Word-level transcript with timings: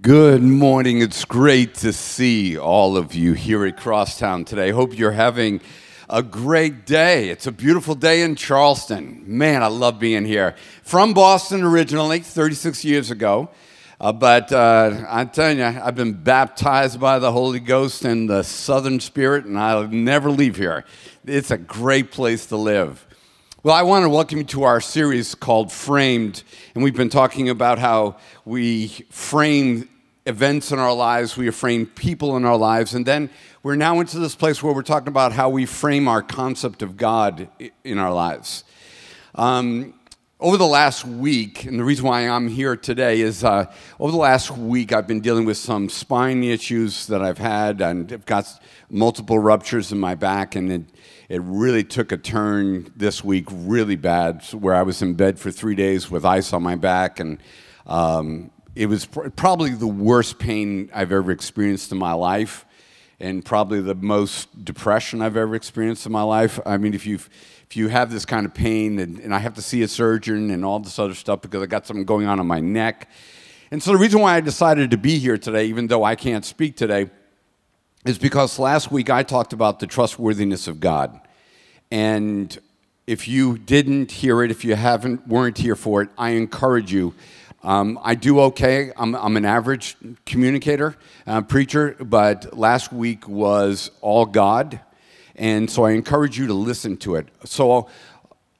Good 0.00 0.42
morning. 0.44 1.02
It's 1.02 1.24
great 1.24 1.74
to 1.78 1.92
see 1.92 2.56
all 2.56 2.96
of 2.96 3.16
you 3.16 3.32
here 3.32 3.66
at 3.66 3.76
Crosstown 3.76 4.44
today. 4.44 4.70
Hope 4.70 4.96
you're 4.96 5.10
having 5.10 5.60
a 6.08 6.22
great 6.22 6.86
day. 6.86 7.30
It's 7.30 7.48
a 7.48 7.52
beautiful 7.52 7.96
day 7.96 8.22
in 8.22 8.36
Charleston. 8.36 9.24
Man, 9.26 9.60
I 9.60 9.66
love 9.66 9.98
being 9.98 10.24
here. 10.24 10.54
From 10.84 11.14
Boston 11.14 11.64
originally, 11.64 12.20
36 12.20 12.84
years 12.84 13.10
ago. 13.10 13.50
Uh, 14.00 14.12
but 14.12 14.52
uh, 14.52 15.04
I'm 15.08 15.30
telling 15.30 15.58
you, 15.58 15.64
I've 15.64 15.96
been 15.96 16.12
baptized 16.12 17.00
by 17.00 17.18
the 17.18 17.32
Holy 17.32 17.58
Ghost 17.58 18.04
and 18.04 18.30
the 18.30 18.44
Southern 18.44 19.00
Spirit, 19.00 19.46
and 19.46 19.58
I'll 19.58 19.88
never 19.88 20.30
leave 20.30 20.54
here. 20.54 20.84
It's 21.26 21.50
a 21.50 21.58
great 21.58 22.12
place 22.12 22.46
to 22.46 22.56
live. 22.56 23.04
Well, 23.68 23.76
I 23.76 23.82
want 23.82 24.04
to 24.04 24.08
welcome 24.08 24.38
you 24.38 24.44
to 24.44 24.62
our 24.62 24.80
series 24.80 25.34
called 25.34 25.70
Framed, 25.70 26.42
and 26.74 26.82
we've 26.82 26.96
been 26.96 27.10
talking 27.10 27.50
about 27.50 27.78
how 27.78 28.16
we 28.46 28.88
frame 29.10 29.90
events 30.24 30.72
in 30.72 30.78
our 30.78 30.94
lives, 30.94 31.36
we 31.36 31.50
frame 31.50 31.84
people 31.84 32.38
in 32.38 32.46
our 32.46 32.56
lives, 32.56 32.94
and 32.94 33.04
then 33.04 33.28
we're 33.62 33.76
now 33.76 34.00
into 34.00 34.18
this 34.20 34.34
place 34.34 34.62
where 34.62 34.72
we're 34.72 34.80
talking 34.80 35.08
about 35.08 35.32
how 35.32 35.50
we 35.50 35.66
frame 35.66 36.08
our 36.08 36.22
concept 36.22 36.80
of 36.80 36.96
God 36.96 37.46
in 37.84 37.98
our 37.98 38.10
lives. 38.10 38.64
Um, 39.34 39.92
over 40.40 40.56
the 40.56 40.66
last 40.66 41.04
week, 41.04 41.66
and 41.66 41.78
the 41.78 41.84
reason 41.84 42.06
why 42.06 42.26
I'm 42.26 42.48
here 42.48 42.74
today 42.74 43.20
is 43.20 43.44
uh, 43.44 43.70
over 44.00 44.12
the 44.12 44.16
last 44.16 44.50
week, 44.50 44.94
I've 44.94 45.06
been 45.06 45.20
dealing 45.20 45.44
with 45.44 45.58
some 45.58 45.90
spine 45.90 46.42
issues 46.42 47.06
that 47.08 47.20
I've 47.20 47.36
had, 47.36 47.82
and 47.82 48.10
I've 48.10 48.24
got 48.24 48.46
multiple 48.88 49.38
ruptures 49.38 49.92
in 49.92 49.98
my 49.98 50.14
back, 50.14 50.54
and 50.54 50.72
it, 50.72 50.82
it 51.28 51.42
really 51.42 51.84
took 51.84 52.10
a 52.12 52.16
turn 52.16 52.92
this 52.96 53.22
week 53.22 53.46
really 53.50 53.96
bad, 53.96 54.42
where 54.52 54.74
I 54.74 54.82
was 54.82 55.02
in 55.02 55.14
bed 55.14 55.38
for 55.38 55.50
three 55.50 55.74
days 55.74 56.10
with 56.10 56.24
ice 56.24 56.52
on 56.52 56.62
my 56.62 56.74
back, 56.74 57.20
and 57.20 57.38
um, 57.86 58.50
it 58.74 58.86
was 58.86 59.06
pr- 59.06 59.28
probably 59.28 59.70
the 59.70 59.86
worst 59.86 60.38
pain 60.38 60.90
I've 60.94 61.12
ever 61.12 61.30
experienced 61.30 61.92
in 61.92 61.98
my 61.98 62.12
life, 62.12 62.64
and 63.20 63.44
probably 63.44 63.80
the 63.80 63.94
most 63.94 64.64
depression 64.64 65.20
I've 65.20 65.36
ever 65.36 65.54
experienced 65.54 66.06
in 66.06 66.12
my 66.12 66.22
life. 66.22 66.58
I 66.64 66.78
mean, 66.78 66.94
if 66.94 67.06
you've 67.06 67.28
if 67.68 67.76
you 67.76 67.88
have 67.88 68.10
this 68.10 68.24
kind 68.24 68.46
of 68.46 68.54
pain 68.54 68.98
and, 68.98 69.18
and 69.18 69.34
I 69.34 69.40
have 69.40 69.52
to 69.56 69.62
see 69.62 69.82
a 69.82 69.88
surgeon 69.88 70.50
and 70.50 70.64
all 70.64 70.80
this 70.80 70.98
other 70.98 71.12
stuff 71.12 71.42
because 71.42 71.62
I 71.62 71.66
got 71.66 71.86
something 71.86 72.06
going 72.06 72.26
on 72.26 72.40
in 72.40 72.46
my 72.46 72.60
neck. 72.60 73.10
And 73.70 73.82
so 73.82 73.92
the 73.92 73.98
reason 73.98 74.22
why 74.22 74.36
I 74.36 74.40
decided 74.40 74.90
to 74.92 74.96
be 74.96 75.18
here 75.18 75.36
today, 75.36 75.66
even 75.66 75.86
though 75.86 76.02
I 76.02 76.14
can't 76.14 76.46
speak 76.46 76.78
today, 76.78 77.10
is 78.08 78.16
because 78.16 78.58
last 78.58 78.90
week 78.90 79.10
I 79.10 79.22
talked 79.22 79.52
about 79.52 79.80
the 79.80 79.86
trustworthiness 79.86 80.66
of 80.66 80.80
God. 80.80 81.20
And 81.90 82.58
if 83.06 83.28
you 83.28 83.58
didn't 83.58 84.10
hear 84.10 84.42
it, 84.42 84.50
if 84.50 84.64
you 84.64 84.76
haven't 84.76 85.28
weren't 85.28 85.58
here 85.58 85.76
for 85.76 86.00
it, 86.00 86.08
I 86.16 86.30
encourage 86.30 86.90
you. 86.90 87.12
Um, 87.62 87.98
I 88.02 88.14
do 88.14 88.40
okay. 88.40 88.92
I'm, 88.96 89.14
I'm 89.14 89.36
an 89.36 89.44
average 89.44 89.94
communicator, 90.24 90.96
uh, 91.26 91.42
preacher, 91.42 91.96
but 92.00 92.56
last 92.56 92.94
week 92.94 93.28
was 93.28 93.90
all 94.00 94.24
God. 94.24 94.80
And 95.36 95.70
so 95.70 95.84
I 95.84 95.90
encourage 95.90 96.38
you 96.38 96.46
to 96.46 96.54
listen 96.54 96.96
to 96.98 97.16
it. 97.16 97.28
So 97.44 97.88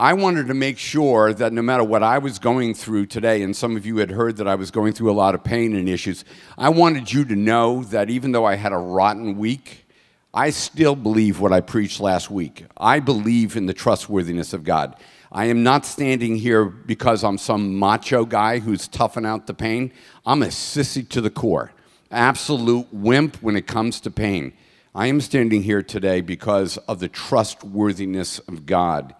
I 0.01 0.13
wanted 0.13 0.47
to 0.47 0.55
make 0.55 0.79
sure 0.79 1.33
that 1.33 1.53
no 1.53 1.61
matter 1.61 1.83
what 1.83 2.05
I 2.05 2.19
was 2.19 2.39
going 2.39 2.75
through 2.75 3.07
today, 3.07 3.43
and 3.43 3.57
some 3.57 3.77
of 3.77 3.85
you 3.85 3.97
had 3.97 4.13
heard 4.13 4.37
that 4.37 4.47
I 4.47 4.55
was 4.55 4.71
going 4.71 4.93
through 4.93 5.11
a 5.11 5.13
lot 5.13 5.35
of 5.35 5.43
pain 5.43 5.75
and 5.75 5.89
issues, 5.89 6.25
I 6.57 6.69
wanted 6.69 7.13
you 7.13 7.25
to 7.25 7.35
know 7.35 7.83
that 7.83 8.09
even 8.09 8.31
though 8.31 8.45
I 8.45 8.55
had 8.55 8.73
a 8.73 8.79
rotten 8.79 9.37
week, 9.37 9.87
I 10.33 10.51
still 10.51 10.95
believe 10.95 11.41
what 11.41 11.53
I 11.53 11.61
preached 11.61 11.99
last 11.99 12.31
week. 12.31 12.65
I 12.77 13.01
believe 13.01 13.57
in 13.57 13.67
the 13.67 13.75
trustworthiness 13.75 14.53
of 14.53 14.63
God. 14.63 14.95
I 15.33 15.47
am 15.47 15.65
not 15.65 15.85
standing 15.85 16.37
here 16.37 16.65
because 16.65 17.25
I'm 17.25 17.37
some 17.37 17.77
macho 17.77 18.25
guy 18.25 18.61
who's 18.61 18.87
toughing 18.87 19.27
out 19.27 19.49
the 19.49 19.55
pain. 19.55 19.91
I'm 20.25 20.45
a 20.45 20.47
sissy 20.47 21.09
to 21.09 21.21
the 21.21 21.29
core, 21.29 21.73
absolute 22.13 22.87
wimp 22.93 23.43
when 23.43 23.57
it 23.57 23.67
comes 23.67 23.99
to 24.03 24.13
pain. 24.13 24.53
I 24.95 25.09
am 25.09 25.21
standing 25.21 25.65
here 25.65 25.83
today 25.83 26.21
because 26.21 26.77
of 26.77 27.01
the 27.01 27.09
trustworthiness 27.09 28.39
of 28.39 28.65
God. 28.65 29.17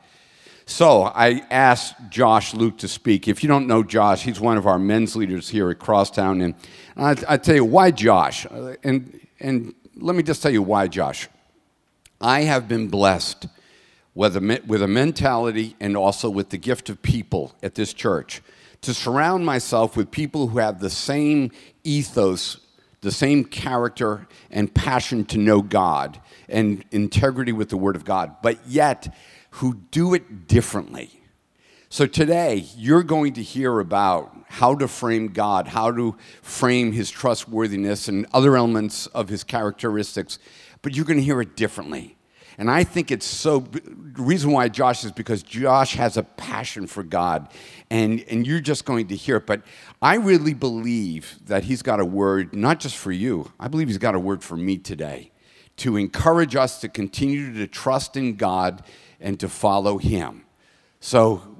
So 0.69 1.05
I 1.05 1.43
asked 1.51 1.95
Josh 2.11 2.53
Luke 2.53 2.77
to 2.79 2.89
speak. 2.89 3.27
If 3.27 3.43
you 3.43 3.49
don't 3.49 3.67
know 3.67 3.83
Josh, 3.83 4.23
he's 4.23 4.39
one 4.39 4.59
of 4.59 4.67
our 4.67 4.79
men's 4.79 5.17
leaders 5.17 5.49
here 5.49 5.71
at 5.71 5.79
Crosstown. 5.79 6.43
And 6.43 6.55
I, 6.95 7.17
I 7.27 7.37
tell 7.39 7.55
you, 7.55 7.65
why 7.65 7.91
Josh? 7.91 8.47
And, 8.85 9.19
and 9.41 9.75
let 9.97 10.15
me 10.15 10.23
just 10.23 10.43
tell 10.43 10.53
you 10.53 10.63
why 10.63 10.87
Josh. 10.87 11.27
I 12.21 12.43
have 12.43 12.69
been 12.69 12.89
blessed 12.89 13.47
with 14.15 14.37
a, 14.37 14.63
with 14.67 14.83
a 14.83 14.87
mentality 14.87 15.75
and 15.81 15.97
also 15.97 16.29
with 16.29 16.51
the 16.51 16.59
gift 16.59 16.91
of 16.91 17.01
people 17.01 17.55
at 17.63 17.75
this 17.75 17.95
church 17.95 18.43
to 18.83 18.93
surround 18.93 19.47
myself 19.47 19.97
with 19.97 20.11
people 20.11 20.49
who 20.49 20.59
have 20.59 20.81
the 20.81 20.91
same 20.91 21.51
ethos 21.83 22.59
the 23.01 23.13
same 23.13 23.45
character 23.45 24.27
and 24.51 24.73
passion 24.75 25.25
to 25.27 25.39
know 25.39 25.63
God 25.63 26.21
and 26.49 26.85
integrity 26.91 27.53
with 27.53 27.69
the 27.69 27.77
Word 27.77 27.97
of 27.97 28.05
God, 28.05 28.37
but 28.43 28.59
yet 28.67 29.15
who 29.51 29.75
do 29.91 30.15
it 30.15 30.47
differently. 30.47 31.23
So 31.89 32.05
today, 32.05 32.67
you're 32.77 33.03
going 33.03 33.33
to 33.35 33.43
hear 33.43 33.81
about 33.81 34.37
how 34.49 34.75
to 34.75 34.87
frame 34.87 35.29
God, 35.29 35.69
how 35.69 35.91
to 35.91 36.17
frame 36.43 36.93
His 36.93 37.11
trustworthiness 37.11 38.09
and 38.09 38.27
other 38.35 38.57
elements 38.57 39.07
of 39.09 39.31
His 39.31 39.43
characteristics, 39.43 40.39
but 40.83 40.95
you're 40.95 41.07
going 41.07 41.19
to 41.19 41.25
hear 41.25 41.41
it 41.41 41.57
differently. 41.57 42.18
And 42.59 42.69
I 42.69 42.83
think 42.83 43.13
it's 43.13 43.25
so, 43.25 43.65
reason 44.15 44.51
why 44.51 44.69
Josh 44.69 45.05
is 45.05 45.13
because 45.13 45.45
Josh 45.45 45.95
has 45.95 46.17
a 46.17 46.25
passion 46.25 46.89
for 46.89 47.05
God, 47.05 47.49
and, 47.89 48.25
and 48.29 48.45
you're 48.45 48.61
just 48.61 48.85
going 48.85 49.07
to 49.09 49.17
hear 49.17 49.37
it. 49.37 49.47
But 49.47 49.63
I 50.03 50.17
really 50.17 50.55
believe 50.55 51.39
that 51.47 51.65
he's 51.65 51.83
got 51.83 52.01
a 52.01 52.05
word, 52.05 52.55
not 52.55 52.81
just 52.81 52.97
for 52.97 53.13
you, 53.13 53.53
I 53.61 53.69
believe 53.69 53.87
he's 53.87 53.97
got 53.97 54.17
a 54.17 54.19
word 54.19 54.43
for 54.43 54.57
me 54.57 54.77
today 54.77 55.31
to 55.79 55.97
encourage 55.97 56.57
us 56.57 56.81
to 56.81 56.89
continue 56.89 57.55
to 57.55 57.67
trust 57.69 58.17
in 58.17 58.35
God 58.35 58.83
and 59.21 59.39
to 59.39 59.49
follow 59.49 59.99
him. 59.99 60.45
So 60.99 61.57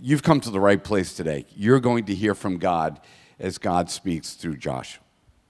you've 0.00 0.22
come 0.22 0.40
to 0.42 0.50
the 0.50 0.60
right 0.60 0.82
place 0.82 1.14
today. 1.14 1.46
You're 1.56 1.80
going 1.80 2.04
to 2.04 2.14
hear 2.14 2.36
from 2.36 2.58
God 2.58 3.00
as 3.40 3.58
God 3.58 3.90
speaks 3.90 4.34
through 4.34 4.56
Josh. 4.58 5.00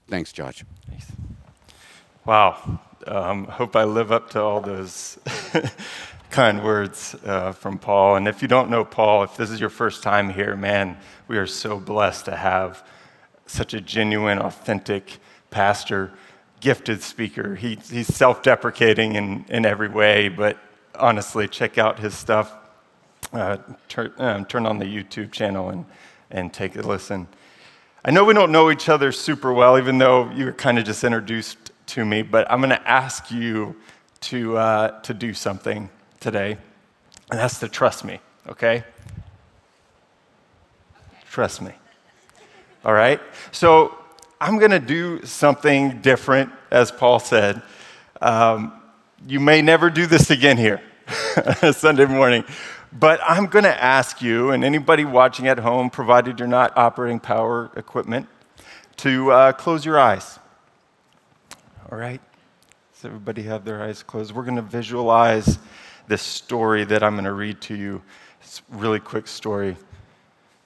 Thanks, 0.07 0.31
Josh. 0.31 0.65
Thanks. 0.87 1.11
Wow. 2.25 2.79
Um, 3.07 3.45
hope 3.45 3.75
I 3.75 3.85
live 3.85 4.11
up 4.11 4.29
to 4.31 4.41
all 4.41 4.59
those 4.59 5.17
kind 6.29 6.63
words 6.63 7.15
uh, 7.25 7.53
from 7.53 7.77
Paul. 7.77 8.17
And 8.17 8.27
if 8.27 8.41
you 8.41 8.47
don't 8.47 8.69
know 8.69 8.83
Paul, 8.83 9.23
if 9.23 9.37
this 9.37 9.49
is 9.49 9.59
your 9.59 9.69
first 9.69 10.03
time 10.03 10.29
here, 10.29 10.55
man, 10.55 10.97
we 11.27 11.37
are 11.37 11.47
so 11.47 11.79
blessed 11.79 12.25
to 12.25 12.35
have 12.35 12.85
such 13.45 13.73
a 13.73 13.79
genuine, 13.79 14.37
authentic 14.37 15.19
pastor, 15.49 16.11
gifted 16.59 17.01
speaker. 17.01 17.55
He, 17.55 17.79
he's 17.89 18.13
self 18.13 18.43
deprecating 18.43 19.15
in, 19.15 19.45
in 19.47 19.65
every 19.65 19.89
way, 19.89 20.27
but 20.27 20.57
honestly, 20.95 21.47
check 21.47 21.77
out 21.77 21.99
his 21.99 22.13
stuff. 22.13 22.53
Uh, 23.31 23.57
turn, 23.87 24.11
um, 24.17 24.45
turn 24.45 24.65
on 24.65 24.77
the 24.77 24.85
YouTube 24.85 25.31
channel 25.31 25.69
and, 25.69 25.85
and 26.31 26.51
take 26.51 26.75
a 26.75 26.81
listen. 26.81 27.27
I 28.03 28.11
know 28.11 28.23
we 28.23 28.33
don't 28.33 28.51
know 28.51 28.71
each 28.71 28.89
other 28.89 29.11
super 29.11 29.53
well, 29.53 29.77
even 29.77 29.97
though 29.99 30.31
you 30.31 30.45
were 30.45 30.53
kind 30.53 30.77
of 30.79 30.85
just 30.85 31.03
introduced 31.03 31.68
to 31.89 32.05
me, 32.05 32.21
but 32.21 32.49
I'm 32.51 32.59
going 32.59 32.69
to 32.69 32.87
ask 32.87 33.31
you 33.31 33.75
to, 34.21 34.57
uh, 34.57 35.01
to 35.01 35.13
do 35.13 35.33
something 35.33 35.89
today, 36.19 36.57
and 37.31 37.39
that's 37.39 37.59
to 37.59 37.67
trust 37.67 38.05
me, 38.05 38.19
okay? 38.47 38.83
Trust 41.31 41.61
me. 41.61 41.71
All 42.85 42.93
right? 42.93 43.19
So 43.51 43.97
I'm 44.39 44.57
going 44.57 44.71
to 44.71 44.79
do 44.79 45.25
something 45.25 46.01
different, 46.01 46.51
as 46.71 46.91
Paul 46.91 47.19
said. 47.19 47.61
Um, 48.21 48.73
you 49.27 49.39
may 49.39 49.61
never 49.61 49.89
do 49.89 50.05
this 50.05 50.29
again 50.29 50.57
here, 50.57 50.81
Sunday 51.71 52.05
morning. 52.05 52.43
But 52.91 53.19
I'm 53.23 53.45
going 53.47 53.65
to 53.65 53.83
ask 53.83 54.21
you, 54.21 54.51
and 54.51 54.63
anybody 54.63 55.05
watching 55.05 55.47
at 55.47 55.59
home, 55.59 55.89
provided 55.89 56.39
you're 56.39 56.47
not 56.47 56.75
operating 56.77 57.19
power 57.19 57.71
equipment, 57.75 58.27
to 58.97 59.31
uh, 59.31 59.51
close 59.53 59.85
your 59.85 59.99
eyes 59.99 60.38
all 61.91 61.97
right? 61.97 62.21
Does 62.93 63.05
everybody 63.05 63.43
have 63.43 63.65
their 63.65 63.81
eyes 63.81 64.03
closed? 64.03 64.33
We're 64.33 64.43
going 64.43 64.55
to 64.57 64.61
visualize 64.61 65.57
this 66.07 66.21
story 66.21 66.83
that 66.85 67.03
I'm 67.03 67.13
going 67.13 67.25
to 67.25 67.33
read 67.33 67.61
to 67.61 67.75
you. 67.75 68.01
It's 68.41 68.61
a 68.71 68.75
really 68.75 68.99
quick 68.99 69.27
story. 69.27 69.75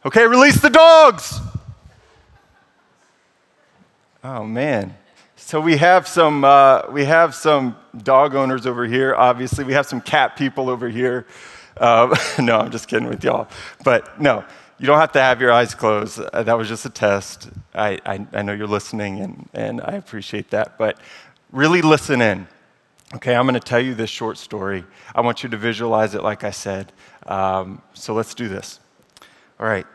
Okay, 0.05 0.27
release 0.27 0.59
the 0.61 0.69
dogs! 0.69 1.39
Oh, 4.23 4.43
man. 4.43 4.95
So 5.35 5.59
we 5.59 5.77
have 5.77 6.07
some 6.07 6.45
uh, 6.45 6.83
we 6.89 7.03
have 7.05 7.35
some 7.35 7.75
dog 8.03 8.33
owners 8.33 8.65
over 8.65 8.85
here. 8.85 9.13
Obviously, 9.13 9.65
we 9.65 9.73
have 9.73 9.85
some 9.85 9.99
cat 9.99 10.37
people 10.37 10.69
over 10.69 10.87
here. 10.87 11.27
Uh, 11.77 12.15
no, 12.39 12.59
I'm 12.59 12.71
just 12.71 12.87
kidding 12.87 13.09
with 13.09 13.23
y'all. 13.23 13.47
But 13.83 14.19
no, 14.21 14.45
you 14.79 14.87
don't 14.87 14.99
have 14.99 15.11
to 15.13 15.21
have 15.21 15.39
your 15.39 15.51
eyes 15.51 15.75
closed. 15.75 16.19
Uh, 16.19 16.43
that 16.43 16.57
was 16.57 16.67
just 16.67 16.85
a 16.85 16.89
test. 16.89 17.49
I, 17.73 17.99
I, 18.05 18.25
I, 18.33 18.41
know 18.41 18.53
you're 18.53 18.67
listening, 18.67 19.19
and, 19.19 19.49
and 19.53 19.81
I 19.81 19.93
appreciate 19.93 20.49
that. 20.49 20.77
But 20.77 20.97
really 21.51 21.81
listen 21.81 22.21
in. 22.21 22.47
Okay, 23.15 23.35
I'm 23.35 23.45
going 23.45 23.53
to 23.53 23.59
tell 23.59 23.79
you 23.79 23.93
this 23.93 24.09
short 24.09 24.37
story. 24.37 24.83
I 25.13 25.21
want 25.21 25.43
you 25.43 25.49
to 25.49 25.57
visualize 25.57 26.15
it 26.15 26.23
like 26.23 26.43
I 26.43 26.51
said. 26.51 26.91
Um, 27.27 27.81
so 27.93 28.13
let's 28.13 28.33
do 28.33 28.47
this. 28.47 28.79
All 29.59 29.67
right. 29.67 29.85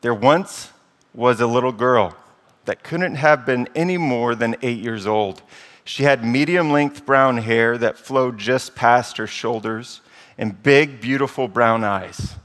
There 0.00 0.14
once 0.14 0.70
was 1.14 1.40
a 1.40 1.46
little 1.46 1.72
girl 1.72 2.16
that 2.64 2.82
couldn't 2.82 3.16
have 3.16 3.44
been 3.44 3.68
any 3.74 3.98
more 3.98 4.34
than 4.34 4.56
eight 4.62 4.78
years 4.78 5.06
old. 5.06 5.42
She 5.84 6.04
had 6.04 6.24
medium 6.24 6.70
length 6.70 7.04
brown 7.04 7.38
hair 7.38 7.76
that 7.76 7.98
flowed 7.98 8.38
just 8.38 8.74
past 8.74 9.18
her 9.18 9.26
shoulders 9.26 10.00
and 10.38 10.62
big, 10.62 11.00
beautiful 11.00 11.48
brown 11.48 11.84
eyes. 11.84 12.36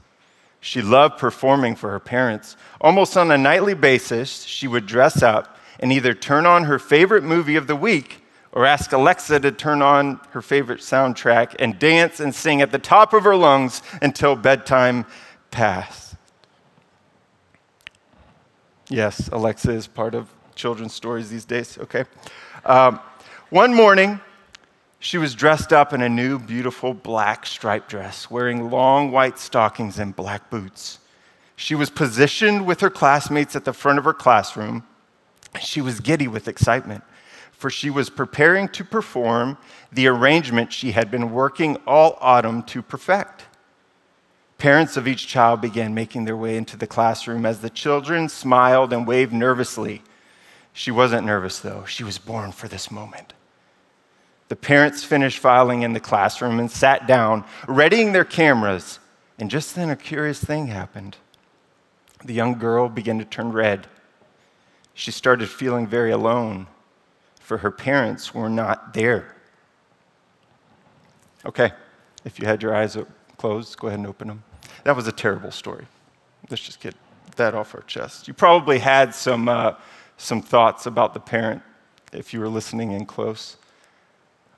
She 0.66 0.82
loved 0.82 1.18
performing 1.18 1.76
for 1.76 1.92
her 1.92 2.00
parents. 2.00 2.56
Almost 2.80 3.16
on 3.16 3.30
a 3.30 3.38
nightly 3.38 3.72
basis, 3.72 4.42
she 4.42 4.66
would 4.66 4.84
dress 4.84 5.22
up 5.22 5.56
and 5.78 5.92
either 5.92 6.12
turn 6.12 6.44
on 6.44 6.64
her 6.64 6.80
favorite 6.80 7.22
movie 7.22 7.54
of 7.54 7.68
the 7.68 7.76
week 7.76 8.24
or 8.50 8.66
ask 8.66 8.90
Alexa 8.90 9.38
to 9.38 9.52
turn 9.52 9.80
on 9.80 10.18
her 10.30 10.42
favorite 10.42 10.80
soundtrack 10.80 11.54
and 11.60 11.78
dance 11.78 12.18
and 12.18 12.34
sing 12.34 12.62
at 12.62 12.72
the 12.72 12.80
top 12.80 13.12
of 13.12 13.22
her 13.22 13.36
lungs 13.36 13.80
until 14.02 14.34
bedtime 14.34 15.06
passed. 15.52 16.16
Yes, 18.88 19.28
Alexa 19.28 19.70
is 19.70 19.86
part 19.86 20.16
of 20.16 20.28
children's 20.56 20.94
stories 20.94 21.30
these 21.30 21.44
days, 21.44 21.78
okay? 21.78 22.06
Um, 22.64 22.98
one 23.50 23.72
morning, 23.72 24.20
she 24.98 25.18
was 25.18 25.34
dressed 25.34 25.72
up 25.72 25.92
in 25.92 26.02
a 26.02 26.08
new, 26.08 26.38
beautiful 26.38 26.94
black 26.94 27.46
striped 27.46 27.88
dress, 27.88 28.30
wearing 28.30 28.70
long 28.70 29.12
white 29.12 29.38
stockings 29.38 29.98
and 29.98 30.16
black 30.16 30.50
boots. 30.50 30.98
She 31.54 31.74
was 31.74 31.90
positioned 31.90 32.66
with 32.66 32.80
her 32.80 32.90
classmates 32.90 33.56
at 33.56 33.64
the 33.64 33.72
front 33.72 33.98
of 33.98 34.04
her 34.04 34.14
classroom. 34.14 34.84
She 35.60 35.80
was 35.80 36.00
giddy 36.00 36.28
with 36.28 36.48
excitement, 36.48 37.04
for 37.52 37.70
she 37.70 37.88
was 37.88 38.10
preparing 38.10 38.68
to 38.68 38.84
perform 38.84 39.56
the 39.90 40.06
arrangement 40.06 40.72
she 40.72 40.92
had 40.92 41.10
been 41.10 41.30
working 41.30 41.76
all 41.86 42.18
autumn 42.20 42.62
to 42.64 42.82
perfect. 42.82 43.44
Parents 44.58 44.96
of 44.96 45.06
each 45.06 45.26
child 45.26 45.60
began 45.60 45.94
making 45.94 46.24
their 46.24 46.36
way 46.36 46.56
into 46.56 46.76
the 46.76 46.86
classroom 46.86 47.44
as 47.44 47.60
the 47.60 47.70
children 47.70 48.28
smiled 48.28 48.92
and 48.92 49.06
waved 49.06 49.32
nervously. 49.32 50.02
She 50.72 50.90
wasn't 50.90 51.26
nervous, 51.26 51.58
though. 51.58 51.84
She 51.84 52.04
was 52.04 52.18
born 52.18 52.52
for 52.52 52.68
this 52.68 52.90
moment. 52.90 53.34
The 54.48 54.56
parents 54.56 55.02
finished 55.02 55.38
filing 55.38 55.82
in 55.82 55.92
the 55.92 56.00
classroom 56.00 56.60
and 56.60 56.70
sat 56.70 57.06
down, 57.06 57.44
readying 57.66 58.12
their 58.12 58.24
cameras. 58.24 59.00
And 59.38 59.50
just 59.50 59.74
then, 59.74 59.90
a 59.90 59.96
curious 59.96 60.42
thing 60.42 60.68
happened. 60.68 61.16
The 62.24 62.32
young 62.32 62.58
girl 62.58 62.88
began 62.88 63.18
to 63.18 63.24
turn 63.24 63.52
red. 63.52 63.86
She 64.94 65.10
started 65.10 65.48
feeling 65.48 65.86
very 65.86 66.10
alone, 66.10 66.68
for 67.40 67.58
her 67.58 67.70
parents 67.70 68.34
were 68.34 68.48
not 68.48 68.94
there. 68.94 69.36
Okay, 71.44 71.72
if 72.24 72.38
you 72.38 72.46
had 72.46 72.62
your 72.62 72.74
eyes 72.74 72.96
closed, 73.36 73.78
go 73.78 73.88
ahead 73.88 73.98
and 73.98 74.08
open 74.08 74.28
them. 74.28 74.42
That 74.84 74.96
was 74.96 75.06
a 75.06 75.12
terrible 75.12 75.50
story. 75.50 75.86
Let's 76.48 76.62
just 76.62 76.80
get 76.80 76.94
that 77.36 77.54
off 77.54 77.74
our 77.74 77.82
chest. 77.82 78.26
You 78.26 78.34
probably 78.34 78.78
had 78.78 79.14
some, 79.14 79.48
uh, 79.48 79.74
some 80.16 80.40
thoughts 80.40 80.86
about 80.86 81.12
the 81.12 81.20
parent 81.20 81.62
if 82.12 82.32
you 82.32 82.40
were 82.40 82.48
listening 82.48 82.92
in 82.92 83.04
close. 83.04 83.58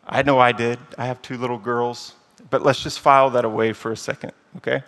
I 0.09 0.23
know 0.23 0.39
I 0.39 0.53
did. 0.53 0.79
I 0.97 1.07
have 1.07 1.21
two 1.21 1.37
little 1.37 1.59
girls. 1.59 2.15
But 2.51 2.63
let's 2.63 2.83
just 2.83 3.01
file 3.01 3.31
that 3.31 3.45
away 3.45 3.73
for 3.73 3.93
a 3.93 3.97
second, 3.97 4.33
okay? 4.57 4.83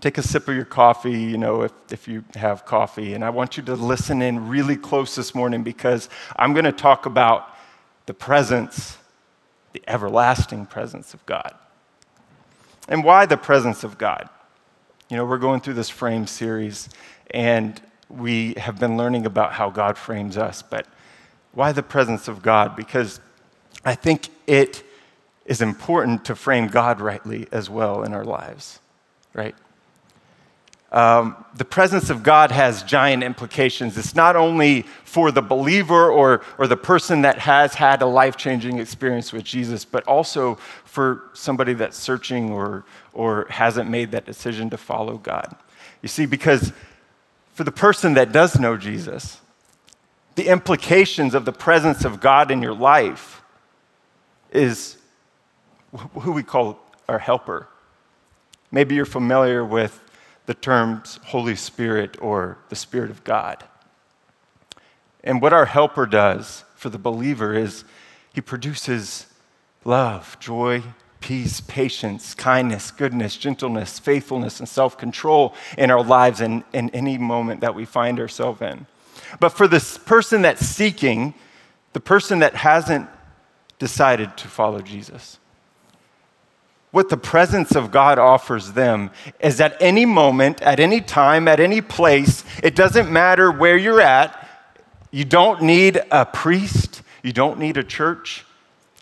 Take 0.00 0.18
a 0.18 0.22
sip 0.22 0.48
of 0.48 0.54
your 0.54 0.64
coffee, 0.64 1.12
you 1.12 1.36
know, 1.36 1.62
if, 1.62 1.72
if 1.90 2.08
you 2.08 2.24
have 2.34 2.64
coffee. 2.64 3.14
And 3.14 3.24
I 3.24 3.30
want 3.30 3.56
you 3.56 3.62
to 3.64 3.74
listen 3.74 4.22
in 4.22 4.48
really 4.48 4.76
close 4.76 5.14
this 5.14 5.34
morning 5.34 5.62
because 5.62 6.08
I'm 6.36 6.52
going 6.52 6.64
to 6.64 6.72
talk 6.72 7.06
about 7.06 7.54
the 8.06 8.14
presence, 8.14 8.98
the 9.72 9.82
everlasting 9.86 10.66
presence 10.66 11.14
of 11.14 11.24
God. 11.26 11.54
And 12.88 13.04
why 13.04 13.26
the 13.26 13.36
presence 13.36 13.84
of 13.84 13.98
God? 13.98 14.28
You 15.08 15.16
know, 15.16 15.24
we're 15.24 15.38
going 15.38 15.60
through 15.60 15.74
this 15.74 15.90
frame 15.90 16.26
series, 16.26 16.88
and 17.30 17.80
we 18.08 18.54
have 18.54 18.78
been 18.78 18.96
learning 18.96 19.26
about 19.26 19.52
how 19.52 19.70
God 19.70 19.96
frames 19.96 20.36
us. 20.36 20.62
But 20.62 20.86
why 21.52 21.72
the 21.72 21.82
presence 21.82 22.28
of 22.28 22.42
God? 22.42 22.76
Because 22.76 23.20
I 23.84 23.94
think 23.94 24.28
it 24.46 24.82
is 25.46 25.60
important 25.60 26.24
to 26.26 26.34
frame 26.34 26.68
God 26.68 27.00
rightly 27.00 27.46
as 27.52 27.68
well 27.68 28.02
in 28.02 28.14
our 28.14 28.24
lives, 28.24 28.80
right? 29.32 29.54
Um, 30.94 31.44
the 31.56 31.64
presence 31.64 32.08
of 32.08 32.22
God 32.22 32.52
has 32.52 32.84
giant 32.84 33.24
implications. 33.24 33.98
It's 33.98 34.14
not 34.14 34.36
only 34.36 34.82
for 35.04 35.32
the 35.32 35.42
believer 35.42 36.08
or, 36.08 36.42
or 36.56 36.68
the 36.68 36.76
person 36.76 37.22
that 37.22 37.38
has 37.40 37.74
had 37.74 38.00
a 38.00 38.06
life 38.06 38.36
changing 38.36 38.78
experience 38.78 39.32
with 39.32 39.42
Jesus, 39.42 39.84
but 39.84 40.06
also 40.06 40.54
for 40.84 41.30
somebody 41.32 41.74
that's 41.74 41.96
searching 41.96 42.52
or, 42.52 42.84
or 43.12 43.46
hasn't 43.50 43.90
made 43.90 44.12
that 44.12 44.24
decision 44.24 44.70
to 44.70 44.76
follow 44.76 45.18
God. 45.18 45.56
You 46.00 46.08
see, 46.08 46.26
because 46.26 46.72
for 47.54 47.64
the 47.64 47.72
person 47.72 48.14
that 48.14 48.30
does 48.30 48.58
know 48.58 48.76
Jesus, 48.76 49.40
the 50.36 50.46
implications 50.46 51.34
of 51.34 51.44
the 51.44 51.52
presence 51.52 52.04
of 52.04 52.20
God 52.20 52.52
in 52.52 52.62
your 52.62 52.74
life 52.74 53.42
is 54.54 54.96
who 56.20 56.32
we 56.32 56.42
call 56.42 56.78
our 57.08 57.18
helper. 57.18 57.68
Maybe 58.70 58.94
you're 58.94 59.04
familiar 59.04 59.64
with 59.64 60.00
the 60.46 60.54
terms 60.54 61.20
Holy 61.26 61.56
Spirit 61.56 62.16
or 62.20 62.58
the 62.68 62.76
Spirit 62.76 63.10
of 63.10 63.24
God. 63.24 63.64
And 65.22 65.40
what 65.40 65.52
our 65.52 65.66
helper 65.66 66.06
does 66.06 66.64
for 66.76 66.90
the 66.90 66.98
believer 66.98 67.54
is 67.54 67.84
he 68.34 68.40
produces 68.40 69.26
love, 69.84 70.36
joy, 70.40 70.82
peace, 71.20 71.62
patience, 71.62 72.34
kindness, 72.34 72.90
goodness, 72.90 73.36
gentleness, 73.36 73.98
faithfulness, 73.98 74.60
and 74.60 74.68
self 74.68 74.98
control 74.98 75.54
in 75.78 75.90
our 75.90 76.02
lives 76.02 76.40
in, 76.42 76.62
in 76.74 76.90
any 76.90 77.16
moment 77.16 77.62
that 77.62 77.74
we 77.74 77.86
find 77.86 78.20
ourselves 78.20 78.60
in. 78.60 78.86
But 79.40 79.50
for 79.50 79.66
this 79.66 79.96
person 79.96 80.42
that's 80.42 80.66
seeking, 80.66 81.32
the 81.94 82.00
person 82.00 82.40
that 82.40 82.54
hasn't 82.56 83.08
decided 83.78 84.36
to 84.38 84.48
follow 84.48 84.80
Jesus. 84.80 85.38
What 86.90 87.08
the 87.08 87.16
presence 87.16 87.74
of 87.74 87.90
God 87.90 88.20
offers 88.20 88.72
them 88.72 89.10
is 89.40 89.60
at 89.60 89.76
any 89.80 90.06
moment, 90.06 90.62
at 90.62 90.78
any 90.78 91.00
time, 91.00 91.48
at 91.48 91.58
any 91.58 91.80
place, 91.80 92.44
it 92.62 92.76
doesn't 92.76 93.10
matter 93.10 93.50
where 93.50 93.76
you're 93.76 94.00
at. 94.00 94.48
You 95.10 95.24
don't 95.24 95.62
need 95.62 96.00
a 96.12 96.24
priest, 96.24 97.02
you 97.22 97.32
don't 97.32 97.58
need 97.58 97.76
a 97.76 97.82
church, 97.82 98.44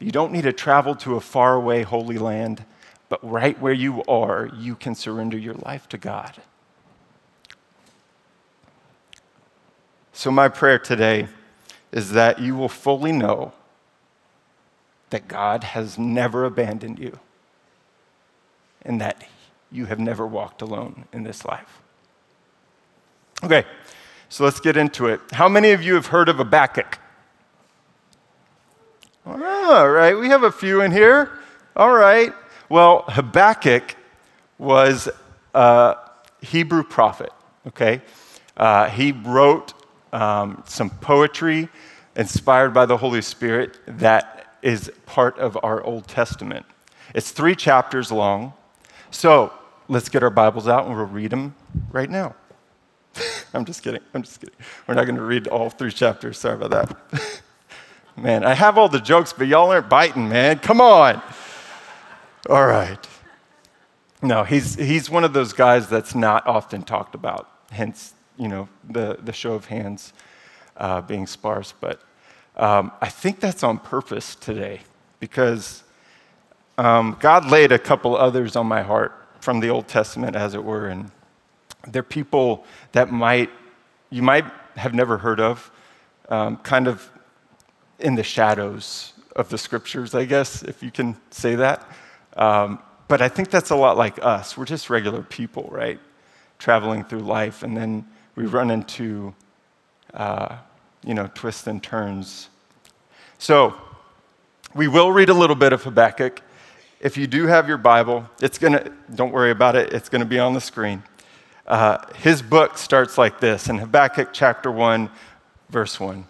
you 0.00 0.10
don't 0.10 0.32
need 0.32 0.44
to 0.44 0.54
travel 0.54 0.94
to 0.96 1.16
a 1.16 1.20
faraway 1.20 1.82
holy 1.82 2.16
land, 2.16 2.64
but 3.10 3.20
right 3.22 3.60
where 3.60 3.74
you 3.74 4.02
are, 4.04 4.50
you 4.58 4.74
can 4.74 4.94
surrender 4.94 5.36
your 5.36 5.54
life 5.54 5.86
to 5.90 5.98
God. 5.98 6.32
So, 10.14 10.30
my 10.30 10.48
prayer 10.48 10.78
today 10.78 11.28
is 11.92 12.12
that 12.12 12.40
you 12.40 12.56
will 12.56 12.70
fully 12.70 13.12
know 13.12 13.52
that 15.12 15.28
God 15.28 15.62
has 15.62 15.98
never 15.98 16.44
abandoned 16.44 16.98
you 16.98 17.18
and 18.80 19.00
that 19.00 19.22
you 19.70 19.86
have 19.86 20.00
never 20.00 20.26
walked 20.26 20.62
alone 20.62 21.04
in 21.12 21.22
this 21.22 21.44
life. 21.44 21.80
Okay, 23.44 23.64
so 24.28 24.42
let's 24.44 24.58
get 24.58 24.76
into 24.76 25.06
it. 25.06 25.20
How 25.32 25.48
many 25.48 25.72
of 25.72 25.82
you 25.82 25.94
have 25.94 26.06
heard 26.06 26.28
of 26.28 26.36
Habakkuk? 26.36 26.98
All 29.26 29.88
right, 29.88 30.14
we 30.14 30.28
have 30.28 30.42
a 30.42 30.50
few 30.50 30.80
in 30.80 30.90
here. 30.90 31.30
All 31.76 31.92
right. 31.92 32.32
Well, 32.68 33.04
Habakkuk 33.08 33.96
was 34.58 35.10
a 35.54 35.96
Hebrew 36.40 36.82
prophet, 36.82 37.30
okay? 37.68 38.00
Uh, 38.56 38.88
he 38.88 39.12
wrote 39.12 39.74
um, 40.12 40.62
some 40.66 40.88
poetry 40.88 41.68
inspired 42.16 42.72
by 42.72 42.86
the 42.86 42.96
Holy 42.96 43.22
Spirit 43.22 43.78
that 43.86 44.31
is 44.62 44.90
part 45.06 45.38
of 45.38 45.58
our 45.62 45.82
Old 45.82 46.06
Testament. 46.08 46.64
It's 47.14 47.30
three 47.30 47.54
chapters 47.54 48.10
long. 48.10 48.54
So 49.10 49.52
let's 49.88 50.08
get 50.08 50.22
our 50.22 50.30
Bibles 50.30 50.68
out 50.68 50.86
and 50.86 50.96
we'll 50.96 51.06
read 51.06 51.30
them 51.30 51.54
right 51.90 52.08
now. 52.08 52.34
I'm 53.54 53.64
just 53.64 53.82
kidding. 53.82 54.00
I'm 54.14 54.22
just 54.22 54.40
kidding. 54.40 54.54
We're 54.86 54.94
not 54.94 55.04
going 55.04 55.16
to 55.16 55.22
read 55.22 55.46
all 55.48 55.68
three 55.68 55.92
chapters. 55.92 56.38
Sorry 56.38 56.54
about 56.54 56.70
that. 56.70 57.42
man, 58.16 58.44
I 58.44 58.54
have 58.54 58.78
all 58.78 58.88
the 58.88 59.00
jokes, 59.00 59.32
but 59.32 59.46
y'all 59.46 59.70
aren't 59.70 59.88
biting, 59.88 60.28
man. 60.28 60.58
Come 60.58 60.80
on. 60.80 61.20
All 62.48 62.66
right. 62.66 62.98
No, 64.22 64.44
he's, 64.44 64.76
he's 64.76 65.10
one 65.10 65.24
of 65.24 65.32
those 65.32 65.52
guys 65.52 65.88
that's 65.88 66.14
not 66.14 66.46
often 66.46 66.82
talked 66.82 67.14
about, 67.14 67.48
hence, 67.70 68.14
you 68.38 68.48
know, 68.48 68.68
the, 68.88 69.18
the 69.22 69.32
show 69.32 69.54
of 69.54 69.66
hands 69.66 70.12
uh, 70.76 71.00
being 71.00 71.26
sparse. 71.26 71.74
But 71.78 72.00
um, 72.56 72.92
I 73.00 73.08
think 73.08 73.40
that's 73.40 73.62
on 73.62 73.78
purpose 73.78 74.34
today 74.34 74.82
because 75.20 75.82
um, 76.78 77.16
God 77.20 77.50
laid 77.50 77.72
a 77.72 77.78
couple 77.78 78.16
others 78.16 78.56
on 78.56 78.66
my 78.66 78.82
heart 78.82 79.12
from 79.40 79.60
the 79.60 79.68
Old 79.68 79.88
Testament, 79.88 80.36
as 80.36 80.54
it 80.54 80.62
were, 80.62 80.88
and 80.88 81.10
they're 81.88 82.02
people 82.02 82.64
that 82.92 83.10
might 83.10 83.50
you 84.10 84.22
might 84.22 84.44
have 84.76 84.94
never 84.94 85.18
heard 85.18 85.40
of, 85.40 85.70
um, 86.28 86.58
kind 86.58 86.86
of 86.86 87.10
in 87.98 88.14
the 88.14 88.22
shadows 88.22 89.14
of 89.34 89.48
the 89.48 89.56
scriptures, 89.56 90.14
I 90.14 90.26
guess, 90.26 90.62
if 90.62 90.82
you 90.82 90.90
can 90.90 91.16
say 91.30 91.54
that. 91.54 91.88
Um, 92.36 92.78
but 93.08 93.22
I 93.22 93.28
think 93.28 93.50
that's 93.50 93.70
a 93.70 93.76
lot 93.76 93.96
like 93.96 94.22
us. 94.22 94.56
We're 94.56 94.66
just 94.66 94.90
regular 94.90 95.22
people, 95.22 95.68
right? 95.70 95.98
Traveling 96.58 97.04
through 97.04 97.20
life, 97.20 97.62
and 97.62 97.76
then 97.76 98.06
we 98.34 98.46
run 98.46 98.70
into 98.70 99.34
uh, 100.14 100.58
you 101.04 101.14
know, 101.14 101.30
twists 101.34 101.66
and 101.66 101.82
turns. 101.82 102.48
So, 103.38 103.74
we 104.74 104.88
will 104.88 105.12
read 105.12 105.28
a 105.28 105.34
little 105.34 105.56
bit 105.56 105.72
of 105.72 105.82
Habakkuk. 105.82 106.40
If 107.00 107.16
you 107.16 107.26
do 107.26 107.46
have 107.46 107.68
your 107.68 107.76
Bible, 107.76 108.28
it's 108.40 108.58
to, 108.72 108.92
don't 109.14 109.32
worry 109.32 109.50
about 109.50 109.76
it, 109.76 109.92
it's 109.92 110.08
to 110.20 110.26
be 110.26 110.38
on 110.38 110.54
the 110.54 110.60
screen. 110.60 111.02
Uh, 111.66 111.98
his 112.16 112.42
book 112.42 112.78
starts 112.78 113.18
like 113.18 113.40
this 113.40 113.68
in 113.68 113.78
Habakkuk 113.78 114.30
chapter 114.32 114.70
1, 114.70 115.10
verse 115.68 116.00
1. 116.00 116.26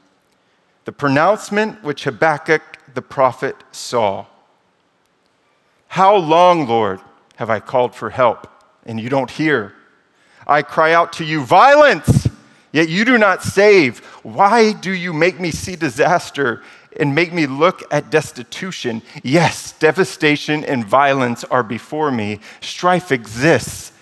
The 0.84 0.92
pronouncement 0.92 1.82
which 1.84 2.04
Habakkuk 2.04 2.62
the 2.94 3.02
prophet 3.02 3.56
saw. 3.70 4.26
How 5.88 6.16
long, 6.16 6.66
Lord, 6.66 7.00
have 7.36 7.50
I 7.50 7.60
called 7.60 7.94
for 7.94 8.10
help, 8.10 8.48
and 8.84 9.00
you 9.00 9.08
don't 9.08 9.30
hear? 9.30 9.74
I 10.46 10.62
cry 10.62 10.92
out 10.92 11.12
to 11.14 11.24
you, 11.24 11.44
violence, 11.44 12.28
yet 12.72 12.88
you 12.88 13.04
do 13.04 13.18
not 13.18 13.42
save. 13.42 14.00
Why 14.22 14.72
do 14.72 14.92
you 14.92 15.12
make 15.12 15.38
me 15.38 15.50
see 15.50 15.76
disaster 15.76 16.62
and 16.98 17.14
make 17.14 17.32
me 17.32 17.46
look 17.46 17.82
at 17.90 18.10
destitution? 18.10 19.02
Yes, 19.22 19.72
devastation 19.78 20.64
and 20.64 20.84
violence 20.84 21.44
are 21.44 21.62
before 21.62 22.10
me. 22.10 22.40
Strife 22.60 23.12
exists 23.12 23.92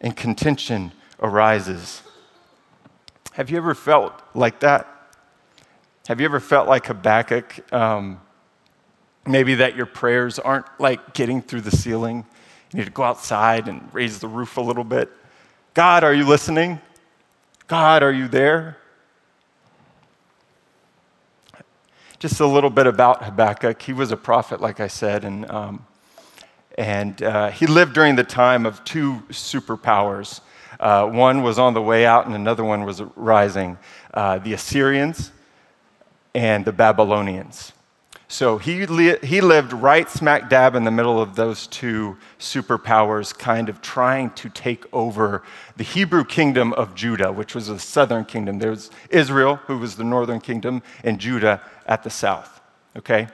and 0.00 0.16
contention 0.16 0.92
arises. 1.20 2.02
Have 3.32 3.50
you 3.50 3.56
ever 3.56 3.74
felt 3.74 4.12
like 4.34 4.60
that? 4.60 4.88
Have 6.08 6.20
you 6.20 6.26
ever 6.26 6.40
felt 6.40 6.68
like 6.68 6.86
Habakkuk? 6.86 7.72
Um, 7.72 8.20
maybe 9.26 9.54
that 9.56 9.76
your 9.76 9.86
prayers 9.86 10.38
aren't 10.38 10.66
like 10.78 11.14
getting 11.14 11.40
through 11.40 11.62
the 11.62 11.70
ceiling. 11.70 12.26
You 12.72 12.78
need 12.78 12.86
to 12.86 12.90
go 12.90 13.04
outside 13.04 13.68
and 13.68 13.88
raise 13.92 14.18
the 14.18 14.28
roof 14.28 14.56
a 14.56 14.60
little 14.60 14.84
bit. 14.84 15.10
God, 15.74 16.04
are 16.04 16.12
you 16.12 16.26
listening? 16.26 16.80
God, 17.72 18.02
are 18.02 18.12
you 18.12 18.28
there? 18.28 18.76
Just 22.18 22.38
a 22.38 22.46
little 22.46 22.68
bit 22.68 22.86
about 22.86 23.24
Habakkuk. 23.24 23.80
He 23.80 23.94
was 23.94 24.12
a 24.12 24.16
prophet, 24.18 24.60
like 24.60 24.78
I 24.78 24.88
said, 24.88 25.24
and, 25.24 25.50
um, 25.50 25.86
and 26.76 27.22
uh, 27.22 27.50
he 27.50 27.66
lived 27.66 27.94
during 27.94 28.14
the 28.14 28.24
time 28.24 28.66
of 28.66 28.84
two 28.84 29.22
superpowers. 29.30 30.42
Uh, 30.78 31.06
one 31.06 31.42
was 31.42 31.58
on 31.58 31.72
the 31.72 31.80
way 31.80 32.04
out, 32.04 32.26
and 32.26 32.34
another 32.34 32.62
one 32.62 32.84
was 32.84 33.00
rising 33.16 33.78
uh, 34.12 34.36
the 34.36 34.52
Assyrians 34.52 35.32
and 36.34 36.66
the 36.66 36.72
Babylonians. 36.72 37.72
So 38.32 38.56
he, 38.56 38.86
li- 38.86 39.18
he 39.22 39.42
lived 39.42 39.74
right 39.74 40.08
smack 40.08 40.48
dab 40.48 40.74
in 40.74 40.84
the 40.84 40.90
middle 40.90 41.20
of 41.20 41.34
those 41.34 41.66
two 41.66 42.16
superpowers, 42.38 43.36
kind 43.36 43.68
of 43.68 43.82
trying 43.82 44.30
to 44.30 44.48
take 44.48 44.86
over 44.90 45.42
the 45.76 45.84
Hebrew 45.84 46.24
kingdom 46.24 46.72
of 46.72 46.94
Judah, 46.94 47.30
which 47.30 47.54
was 47.54 47.66
the 47.66 47.78
southern 47.78 48.24
kingdom. 48.24 48.58
There 48.58 48.70
was 48.70 48.90
Israel, 49.10 49.56
who 49.66 49.76
was 49.76 49.96
the 49.96 50.04
northern 50.04 50.40
kingdom, 50.40 50.82
and 51.04 51.18
Judah 51.18 51.60
at 51.86 52.04
the 52.04 52.08
south. 52.08 52.62
Okay? 52.96 53.28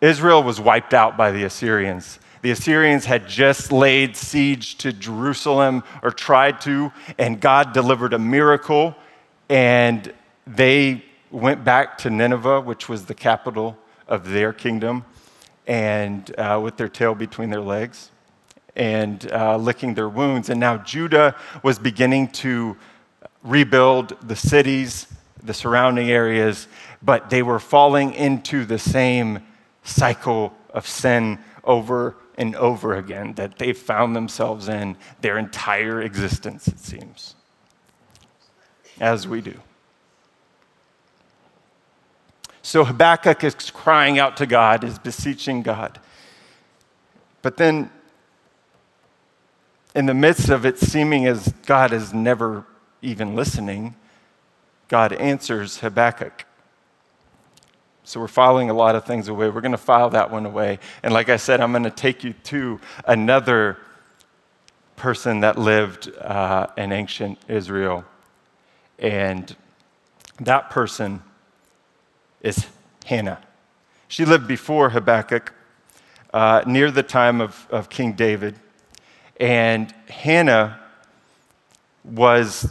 Israel 0.00 0.44
was 0.44 0.60
wiped 0.60 0.94
out 0.94 1.16
by 1.16 1.32
the 1.32 1.42
Assyrians. 1.42 2.20
The 2.42 2.52
Assyrians 2.52 3.06
had 3.06 3.26
just 3.26 3.72
laid 3.72 4.16
siege 4.16 4.78
to 4.78 4.92
Jerusalem, 4.92 5.82
or 6.04 6.12
tried 6.12 6.60
to, 6.60 6.92
and 7.18 7.40
God 7.40 7.72
delivered 7.72 8.12
a 8.12 8.18
miracle, 8.20 8.94
and 9.48 10.14
they 10.46 11.02
went 11.32 11.64
back 11.64 11.98
to 11.98 12.10
Nineveh, 12.10 12.60
which 12.60 12.88
was 12.88 13.06
the 13.06 13.14
capital 13.14 13.78
of 14.06 14.28
their 14.28 14.52
kingdom, 14.52 15.04
and 15.66 16.38
uh, 16.38 16.60
with 16.62 16.76
their 16.76 16.88
tail 16.88 17.14
between 17.14 17.50
their 17.50 17.60
legs 17.60 18.10
and 18.76 19.30
uh, 19.32 19.56
licking 19.56 19.94
their 19.94 20.08
wounds. 20.08 20.50
And 20.50 20.60
now 20.60 20.76
Judah 20.78 21.34
was 21.62 21.78
beginning 21.78 22.28
to 22.28 22.76
rebuild 23.42 24.16
the 24.26 24.36
cities, 24.36 25.06
the 25.42 25.54
surrounding 25.54 26.10
areas, 26.10 26.68
but 27.02 27.30
they 27.30 27.42
were 27.42 27.58
falling 27.58 28.12
into 28.14 28.64
the 28.64 28.78
same 28.78 29.40
cycle 29.84 30.54
of 30.70 30.86
sin 30.86 31.38
over 31.64 32.16
and 32.36 32.54
over 32.56 32.94
again 32.94 33.34
that 33.34 33.58
they 33.58 33.72
found 33.72 34.16
themselves 34.16 34.68
in 34.68 34.96
their 35.20 35.38
entire 35.38 36.02
existence, 36.02 36.66
it 36.68 36.78
seems, 36.78 37.34
as 39.00 39.26
we 39.26 39.40
do. 39.40 39.54
So 42.62 42.84
Habakkuk 42.84 43.42
is 43.42 43.54
crying 43.54 44.18
out 44.18 44.36
to 44.36 44.46
God, 44.46 44.84
is 44.84 44.98
beseeching 44.98 45.62
God. 45.62 46.00
But 47.42 47.56
then, 47.56 47.90
in 49.94 50.06
the 50.06 50.14
midst 50.14 50.48
of 50.48 50.64
it 50.64 50.78
seeming 50.78 51.26
as 51.26 51.52
God 51.66 51.92
is 51.92 52.14
never 52.14 52.64
even 53.02 53.34
listening, 53.34 53.96
God 54.86 55.12
answers 55.12 55.78
Habakkuk. 55.78 56.46
So 58.04 58.20
we're 58.20 58.28
filing 58.28 58.70
a 58.70 58.74
lot 58.74 58.94
of 58.94 59.04
things 59.04 59.28
away. 59.28 59.48
We're 59.48 59.60
going 59.60 59.72
to 59.72 59.78
file 59.78 60.10
that 60.10 60.30
one 60.30 60.46
away. 60.46 60.78
And 61.02 61.12
like 61.12 61.28
I 61.28 61.36
said, 61.36 61.60
I'm 61.60 61.72
going 61.72 61.84
to 61.84 61.90
take 61.90 62.24
you 62.24 62.32
to 62.44 62.80
another 63.06 63.78
person 64.96 65.40
that 65.40 65.58
lived 65.58 66.14
uh, 66.16 66.68
in 66.76 66.92
ancient 66.92 67.38
Israel. 67.48 68.04
And 68.98 69.54
that 70.40 70.70
person 70.70 71.22
is 72.42 72.66
Hannah. 73.06 73.40
She 74.08 74.26
lived 74.26 74.46
before 74.46 74.90
Habakkuk, 74.90 75.54
uh, 76.34 76.62
near 76.66 76.90
the 76.90 77.02
time 77.02 77.40
of, 77.40 77.66
of 77.70 77.88
King 77.88 78.12
David. 78.12 78.56
And 79.40 79.92
Hannah 80.08 80.80
was 82.04 82.70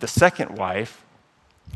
the 0.00 0.08
second 0.08 0.56
wife 0.56 1.04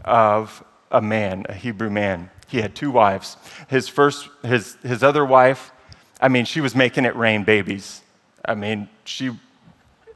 of 0.04 0.64
a 0.90 1.02
man, 1.02 1.44
a 1.48 1.54
Hebrew 1.54 1.90
man. 1.90 2.30
He 2.46 2.62
had 2.62 2.74
two 2.74 2.90
wives. 2.90 3.36
His 3.68 3.88
first, 3.88 4.28
his, 4.42 4.76
his 4.82 5.02
other 5.02 5.24
wife, 5.24 5.72
I 6.20 6.28
mean, 6.28 6.44
she 6.44 6.60
was 6.60 6.74
making 6.74 7.04
it 7.04 7.14
rain 7.14 7.44
babies. 7.44 8.00
I 8.44 8.54
mean, 8.54 8.88
she, 9.04 9.30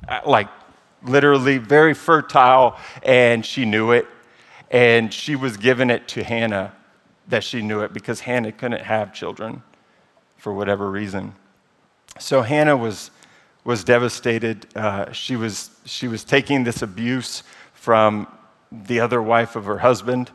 uh, 0.08 0.20
like, 0.24 0.48
literally 1.02 1.58
very 1.58 1.94
fertile, 1.94 2.76
and 3.02 3.44
she 3.44 3.64
knew 3.64 3.90
it. 3.90 4.06
And 4.70 5.12
she 5.12 5.36
was 5.36 5.56
giving 5.56 5.90
it 5.90 6.08
to 6.08 6.24
Hannah 6.24 6.72
that 7.28 7.44
she 7.44 7.62
knew 7.62 7.80
it 7.80 7.92
because 7.92 8.20
Hannah 8.20 8.52
couldn't 8.52 8.82
have 8.82 9.12
children 9.12 9.62
for 10.36 10.52
whatever 10.52 10.90
reason. 10.90 11.34
So 12.18 12.42
Hannah 12.42 12.76
was, 12.76 13.10
was 13.64 13.84
devastated. 13.84 14.66
Uh, 14.76 15.12
she, 15.12 15.36
was, 15.36 15.70
she 15.84 16.08
was 16.08 16.24
taking 16.24 16.64
this 16.64 16.82
abuse 16.82 17.42
from 17.74 18.26
the 18.70 19.00
other 19.00 19.22
wife 19.22 19.56
of 19.56 19.64
her 19.66 19.78
husband. 19.78 20.30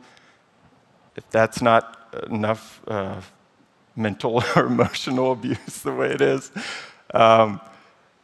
If 1.16 1.28
that's 1.30 1.60
not 1.60 2.24
enough 2.30 2.80
uh, 2.86 3.20
mental 3.96 4.42
or 4.56 4.66
emotional 4.66 5.32
abuse 5.32 5.82
the 5.82 5.92
way 5.92 6.10
it 6.10 6.20
is. 6.20 6.50
Um, 7.12 7.60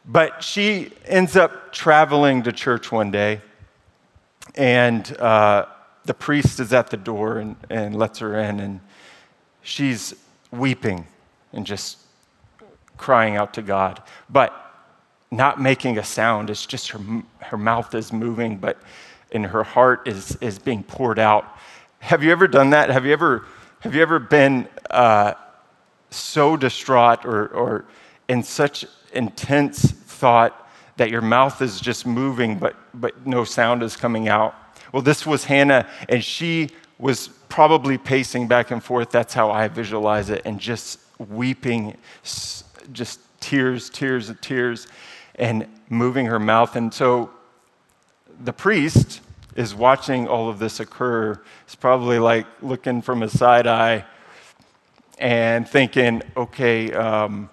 but 0.05 0.43
she 0.43 0.91
ends 1.05 1.35
up 1.35 1.73
traveling 1.73 2.43
to 2.43 2.51
church 2.51 2.91
one 2.91 3.09
day, 3.09 3.41
and 4.53 5.17
uh, 5.17 5.65
the 6.05 6.13
priest 6.13 6.59
is 6.59 6.71
at 6.71 6.89
the 6.89 6.97
door 6.97 7.39
and, 7.39 7.55
and 7.69 7.95
lets 7.95 8.19
her 8.19 8.39
in, 8.39 8.59
and 8.59 8.79
she's 9.61 10.13
weeping 10.51 11.05
and 11.51 11.65
just 11.65 11.97
crying 12.97 13.35
out 13.35 13.53
to 13.55 13.61
God, 13.61 14.01
but 14.29 14.53
not 15.31 15.59
making 15.59 15.97
a 15.97 16.03
sound. 16.03 16.49
It's 16.49 16.65
just 16.65 16.89
her, 16.89 16.99
her 17.39 17.57
mouth 17.57 17.93
is 17.93 18.13
moving, 18.13 18.57
but 18.57 18.77
in 19.31 19.43
her 19.43 19.63
heart 19.63 20.07
is, 20.07 20.37
is 20.37 20.59
being 20.59 20.83
poured 20.83 21.19
out. 21.19 21.45
Have 21.99 22.23
you 22.23 22.31
ever 22.31 22.47
done 22.47 22.69
that? 22.69 22.89
Have 22.89 23.05
you 23.05 23.11
ever, 23.11 23.45
have 23.79 23.95
you 23.95 24.01
ever 24.01 24.19
been 24.19 24.67
uh, 24.91 25.33
so 26.11 26.55
distraught 26.55 27.25
or, 27.25 27.47
or 27.47 27.85
in 28.27 28.43
such 28.43 28.85
intense 29.13 29.91
thought 29.91 30.69
that 30.97 31.09
your 31.09 31.21
mouth 31.21 31.61
is 31.61 31.81
just 31.81 32.05
moving, 32.05 32.57
but, 32.57 32.75
but 32.93 33.25
no 33.25 33.43
sound 33.43 33.83
is 33.83 33.97
coming 33.97 34.27
out? 34.29 34.55
Well, 34.95 35.01
this 35.01 35.25
was 35.25 35.43
Hannah, 35.43 35.89
and 36.07 36.23
she 36.23 36.69
was 36.99 37.27
probably 37.49 37.97
pacing 37.97 38.47
back 38.47 38.71
and 38.71 38.81
forth. 38.81 39.09
That's 39.11 39.33
how 39.33 39.51
I 39.51 39.67
visualize 39.67 40.29
it, 40.29 40.43
and 40.45 40.57
just 40.57 41.01
weeping, 41.19 41.97
just 42.93 43.19
tears, 43.41 43.89
tears, 43.89 44.29
of 44.29 44.39
tears, 44.39 44.87
and 45.35 45.67
moving 45.89 46.27
her 46.27 46.39
mouth. 46.39 46.77
And 46.77 46.93
so 46.93 47.29
the 48.39 48.53
priest 48.53 49.19
is 49.57 49.75
watching 49.75 50.29
all 50.29 50.47
of 50.47 50.59
this 50.59 50.79
occur. 50.79 51.41
It's 51.65 51.75
probably 51.75 52.17
like 52.17 52.47
looking 52.61 53.01
from 53.01 53.21
a 53.21 53.27
side 53.27 53.67
eye 53.67 54.05
and 55.17 55.67
thinking, 55.67 56.21
okay, 56.37 56.93
um, 56.93 57.49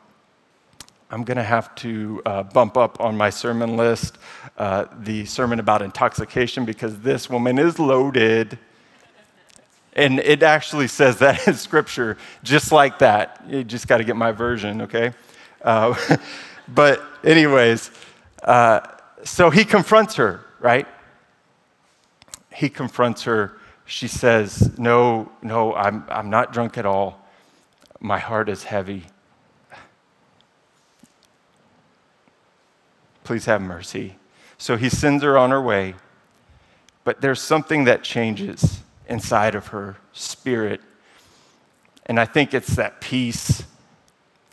I'm 1.12 1.23
going 1.25 1.37
to 1.37 1.45
have 1.45 1.75
to 1.76 2.23
uh, 2.26 2.42
bump 2.42 2.76
up 2.76 3.00
on 3.00 3.16
my 3.16 3.31
sermon 3.31 3.76
list 3.76 4.19
uh, 4.59 4.87
the 4.99 5.25
sermon 5.26 5.61
about 5.61 5.83
intoxication 5.83 6.64
because 6.64 6.99
this 7.00 7.31
woman 7.31 7.59
is 7.59 7.78
loaded. 7.78 8.59
And 9.92 10.19
it 10.19 10.42
actually 10.42 10.88
says 10.88 11.19
that 11.19 11.47
in 11.47 11.54
scripture, 11.54 12.16
just 12.42 12.73
like 12.73 12.99
that. 12.99 13.45
You 13.47 13.62
just 13.62 13.87
got 13.87 13.99
to 13.99 14.04
get 14.04 14.16
my 14.16 14.33
version, 14.33 14.83
okay? 14.83 15.12
Uh, 15.62 15.95
but, 16.69 17.00
anyways, 17.23 17.90
uh, 18.42 18.81
so 19.23 19.50
he 19.50 19.64
confronts 19.64 20.16
her, 20.16 20.40
right? 20.59 20.88
he 22.54 22.69
confronts 22.69 23.25
her. 23.25 23.59
She 23.85 24.09
says, 24.09 24.78
No, 24.78 25.31
no, 25.42 25.75
I'm, 25.75 26.04
I'm 26.09 26.31
not 26.31 26.52
drunk 26.52 26.78
at 26.78 26.87
all. 26.87 27.21
My 28.00 28.19
heart 28.19 28.49
is 28.49 28.64
heavy. 28.64 29.04
Please 33.25 33.45
have 33.47 33.61
mercy. 33.61 34.17
So 34.59 34.76
he 34.76 34.88
sends 34.88 35.23
her 35.23 35.37
on 35.37 35.50
her 35.50 35.61
way, 35.61 35.95
but 37.05 37.21
there's 37.21 37.41
something 37.41 37.85
that 37.85 38.02
changes 38.02 38.81
inside 39.09 39.55
of 39.55 39.69
her 39.69 39.97
spirit. 40.12 40.81
And 42.07 42.19
I 42.19 42.25
think 42.25 42.55
it's 42.55 42.76
that 42.76 43.00
peace 43.00 43.64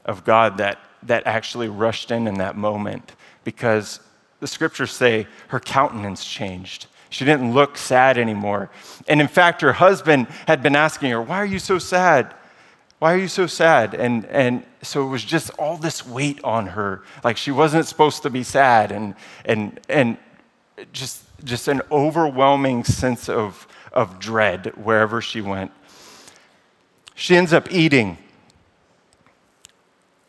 of 0.06 0.24
God 0.24 0.58
that, 0.58 0.80
that 1.04 1.26
actually 1.28 1.68
rushed 1.68 2.12
in 2.12 2.28
in 2.28 2.36
that 2.36 2.56
moment 2.56 3.14
because 3.44 4.00
the 4.40 4.48
scriptures 4.48 4.92
say 4.92 5.28
her 5.50 5.60
countenance 5.60 6.26
changed. 6.26 6.88
She 7.10 7.26
didn't 7.26 7.54
look 7.54 7.78
sad 7.78 8.18
anymore. 8.18 8.70
And 9.08 9.20
in 9.20 9.28
fact, 9.28 9.62
her 9.62 9.74
husband 9.74 10.28
had 10.48 10.62
been 10.62 10.76
asking 10.76 11.12
her, 11.12 11.22
Why 11.22 11.38
are 11.38 11.46
you 11.46 11.60
so 11.60 11.80
sad? 11.80 12.34
Why 13.00 13.14
are 13.14 13.18
you 13.18 13.30
so 13.30 13.48
sad? 13.48 13.94
And, 13.94 14.26
and 14.26 14.66
so 14.82 15.06
it 15.06 15.10
was 15.10 15.24
just 15.24 15.50
all 15.52 15.78
this 15.78 16.06
weight 16.06 16.44
on 16.44 16.68
her. 16.68 17.04
Like 17.24 17.38
she 17.38 17.52
wasn't 17.52 17.86
supposed 17.88 18.24
to 18.24 18.30
be 18.30 18.44
sad, 18.44 18.92
and, 18.92 19.16
and, 19.46 19.80
and 19.88 20.18
just, 20.92 21.24
just 21.44 21.70
an 21.70 21.82
overwhelming 21.92 22.84
sense 22.84 23.30
of, 23.30 23.68
of 23.94 24.20
dread 24.20 24.74
wherever 24.76 25.22
she 25.22 25.40
went. 25.40 25.72
She 27.16 27.36
ends 27.36 27.54
up 27.54 27.72
eating. 27.72 28.18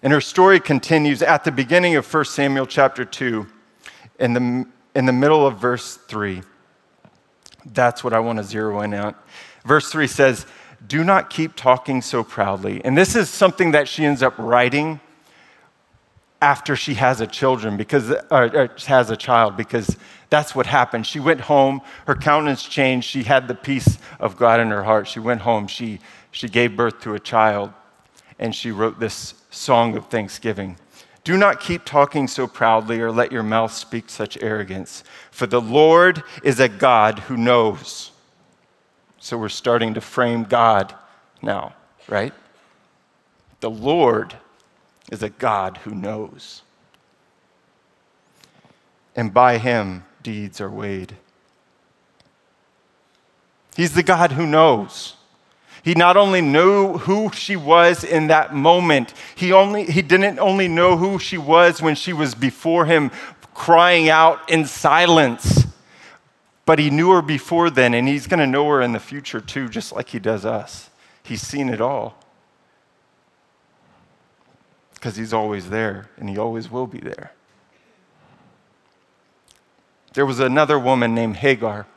And 0.02 0.12
her 0.12 0.20
story 0.20 0.60
continues 0.60 1.22
at 1.22 1.44
the 1.44 1.52
beginning 1.52 1.96
of 1.96 2.12
1 2.12 2.24
Samuel 2.24 2.66
chapter 2.66 3.04
2, 3.04 3.46
in 4.20 4.32
the, 4.32 4.66
in 4.94 5.06
the 5.06 5.12
middle 5.12 5.46
of 5.46 5.58
verse 5.58 5.96
3. 5.96 6.42
That's 7.66 8.02
what 8.02 8.12
I 8.12 8.20
want 8.20 8.38
to 8.38 8.44
zero 8.44 8.80
in 8.80 8.94
on. 8.94 9.14
Verse 9.64 9.90
3 9.90 10.06
says, 10.06 10.46
Do 10.86 11.04
not 11.04 11.30
keep 11.30 11.56
talking 11.56 12.02
so 12.02 12.24
proudly. 12.24 12.82
And 12.84 12.96
this 12.96 13.14
is 13.14 13.28
something 13.28 13.72
that 13.72 13.88
she 13.88 14.04
ends 14.04 14.22
up 14.22 14.34
writing 14.38 15.00
after 16.42 16.74
she 16.74 16.94
has 16.94 17.20
a 17.20 17.26
children 17.26 17.76
because 17.76 18.10
or, 18.10 18.56
or 18.56 18.70
has 18.86 19.10
a 19.10 19.16
child 19.16 19.56
because 19.56 19.96
that's 20.30 20.54
what 20.54 20.66
happened. 20.66 21.06
She 21.06 21.20
went 21.20 21.42
home, 21.42 21.82
her 22.06 22.14
countenance 22.14 22.62
changed, 22.62 23.06
she 23.06 23.24
had 23.24 23.48
the 23.48 23.54
peace 23.54 23.98
of 24.18 24.36
God 24.36 24.60
in 24.60 24.70
her 24.70 24.84
heart. 24.84 25.06
She 25.06 25.20
went 25.20 25.42
home, 25.42 25.66
she, 25.66 25.98
she 26.30 26.48
gave 26.48 26.76
birth 26.76 27.00
to 27.00 27.14
a 27.14 27.20
child, 27.20 27.72
and 28.38 28.54
she 28.54 28.70
wrote 28.70 29.00
this 29.00 29.34
song 29.50 29.96
of 29.96 30.06
thanksgiving. 30.06 30.76
Do 31.24 31.36
not 31.36 31.60
keep 31.60 31.84
talking 31.84 32.26
so 32.28 32.46
proudly 32.46 33.00
or 33.00 33.12
let 33.12 33.30
your 33.30 33.42
mouth 33.42 33.72
speak 33.72 34.08
such 34.08 34.38
arrogance, 34.40 35.04
for 35.30 35.46
the 35.46 35.60
Lord 35.60 36.22
is 36.42 36.60
a 36.60 36.68
God 36.68 37.18
who 37.18 37.36
knows. 37.36 38.12
So 39.20 39.38
we're 39.38 39.50
starting 39.50 39.94
to 39.94 40.00
frame 40.00 40.44
God 40.44 40.94
now, 41.42 41.74
right? 42.08 42.32
The 43.60 43.70
Lord 43.70 44.34
is 45.12 45.22
a 45.22 45.28
God 45.28 45.76
who 45.84 45.94
knows. 45.94 46.62
And 49.14 49.32
by 49.32 49.58
him, 49.58 50.04
deeds 50.22 50.60
are 50.60 50.70
weighed. 50.70 51.16
He's 53.76 53.94
the 53.94 54.02
God 54.02 54.32
who 54.32 54.46
knows. 54.46 55.16
He 55.82 55.94
not 55.94 56.16
only 56.16 56.40
knew 56.40 56.98
who 56.98 57.30
she 57.32 57.56
was 57.56 58.04
in 58.04 58.26
that 58.26 58.54
moment, 58.54 59.14
he, 59.34 59.52
only, 59.52 59.84
he 59.84 60.02
didn't 60.02 60.38
only 60.38 60.68
know 60.68 60.96
who 60.96 61.18
she 61.18 61.38
was 61.38 61.80
when 61.80 61.94
she 61.94 62.12
was 62.12 62.34
before 62.34 62.86
him 62.86 63.10
crying 63.54 64.08
out 64.08 64.50
in 64.50 64.64
silence, 64.64 65.59
but 66.70 66.78
he 66.78 66.88
knew 66.88 67.10
her 67.10 67.20
before 67.20 67.68
then, 67.68 67.94
and 67.94 68.06
he's 68.06 68.28
going 68.28 68.38
to 68.38 68.46
know 68.46 68.68
her 68.68 68.80
in 68.80 68.92
the 68.92 69.00
future 69.00 69.40
too, 69.40 69.68
just 69.68 69.90
like 69.90 70.10
he 70.10 70.20
does 70.20 70.46
us. 70.46 70.88
He's 71.24 71.42
seen 71.42 71.68
it 71.68 71.80
all. 71.80 72.16
Because 74.94 75.16
he's 75.16 75.32
always 75.32 75.70
there, 75.70 76.10
and 76.16 76.30
he 76.30 76.38
always 76.38 76.70
will 76.70 76.86
be 76.86 77.00
there. 77.00 77.32
There 80.12 80.24
was 80.24 80.38
another 80.38 80.78
woman 80.78 81.12
named 81.12 81.38
Hagar, 81.38 81.88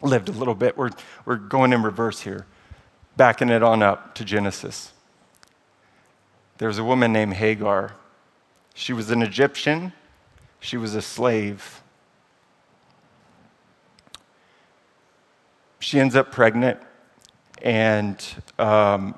lived 0.00 0.28
a 0.28 0.32
little 0.32 0.54
bit. 0.54 0.78
We're, 0.78 0.90
we're 1.24 1.34
going 1.34 1.72
in 1.72 1.82
reverse 1.82 2.20
here 2.20 2.46
backing 3.16 3.48
it 3.48 3.64
on 3.64 3.82
up 3.82 4.14
to 4.14 4.24
Genesis. 4.24 4.92
There's 6.58 6.78
a 6.78 6.84
woman 6.84 7.12
named 7.12 7.34
Hagar. 7.34 7.96
She 8.74 8.92
was 8.92 9.10
an 9.10 9.22
Egyptian, 9.22 9.92
she 10.60 10.76
was 10.76 10.94
a 10.94 11.02
slave. 11.02 11.81
She 15.82 15.98
ends 15.98 16.14
up 16.14 16.30
pregnant, 16.30 16.78
and 17.60 18.24
um, 18.56 19.16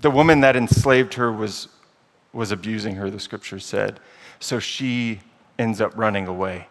the 0.00 0.10
woman 0.10 0.40
that 0.40 0.56
enslaved 0.56 1.12
her 1.14 1.30
was, 1.30 1.68
was 2.32 2.50
abusing 2.50 2.94
her, 2.96 3.10
the 3.10 3.20
scripture 3.20 3.58
said. 3.58 4.00
So 4.40 4.58
she 4.58 5.20
ends 5.58 5.82
up 5.82 5.92
running 5.98 6.28
away. 6.28 6.66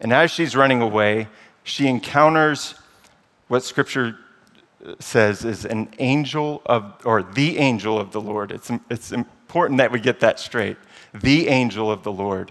And 0.00 0.12
as 0.12 0.32
she's 0.32 0.56
running 0.56 0.82
away, 0.82 1.28
she 1.62 1.86
encounters 1.86 2.74
what 3.46 3.62
scripture 3.62 4.16
says 4.98 5.44
is 5.44 5.64
an 5.64 5.88
angel 6.00 6.62
of, 6.66 7.00
or 7.04 7.22
the 7.22 7.58
angel 7.58 7.96
of 7.96 8.10
the 8.10 8.20
Lord. 8.20 8.50
It's, 8.50 8.72
it's 8.90 9.12
important 9.12 9.78
that 9.78 9.92
we 9.92 10.00
get 10.00 10.18
that 10.18 10.40
straight. 10.40 10.78
The 11.14 11.46
angel 11.46 11.92
of 11.92 12.02
the 12.02 12.12
Lord. 12.12 12.50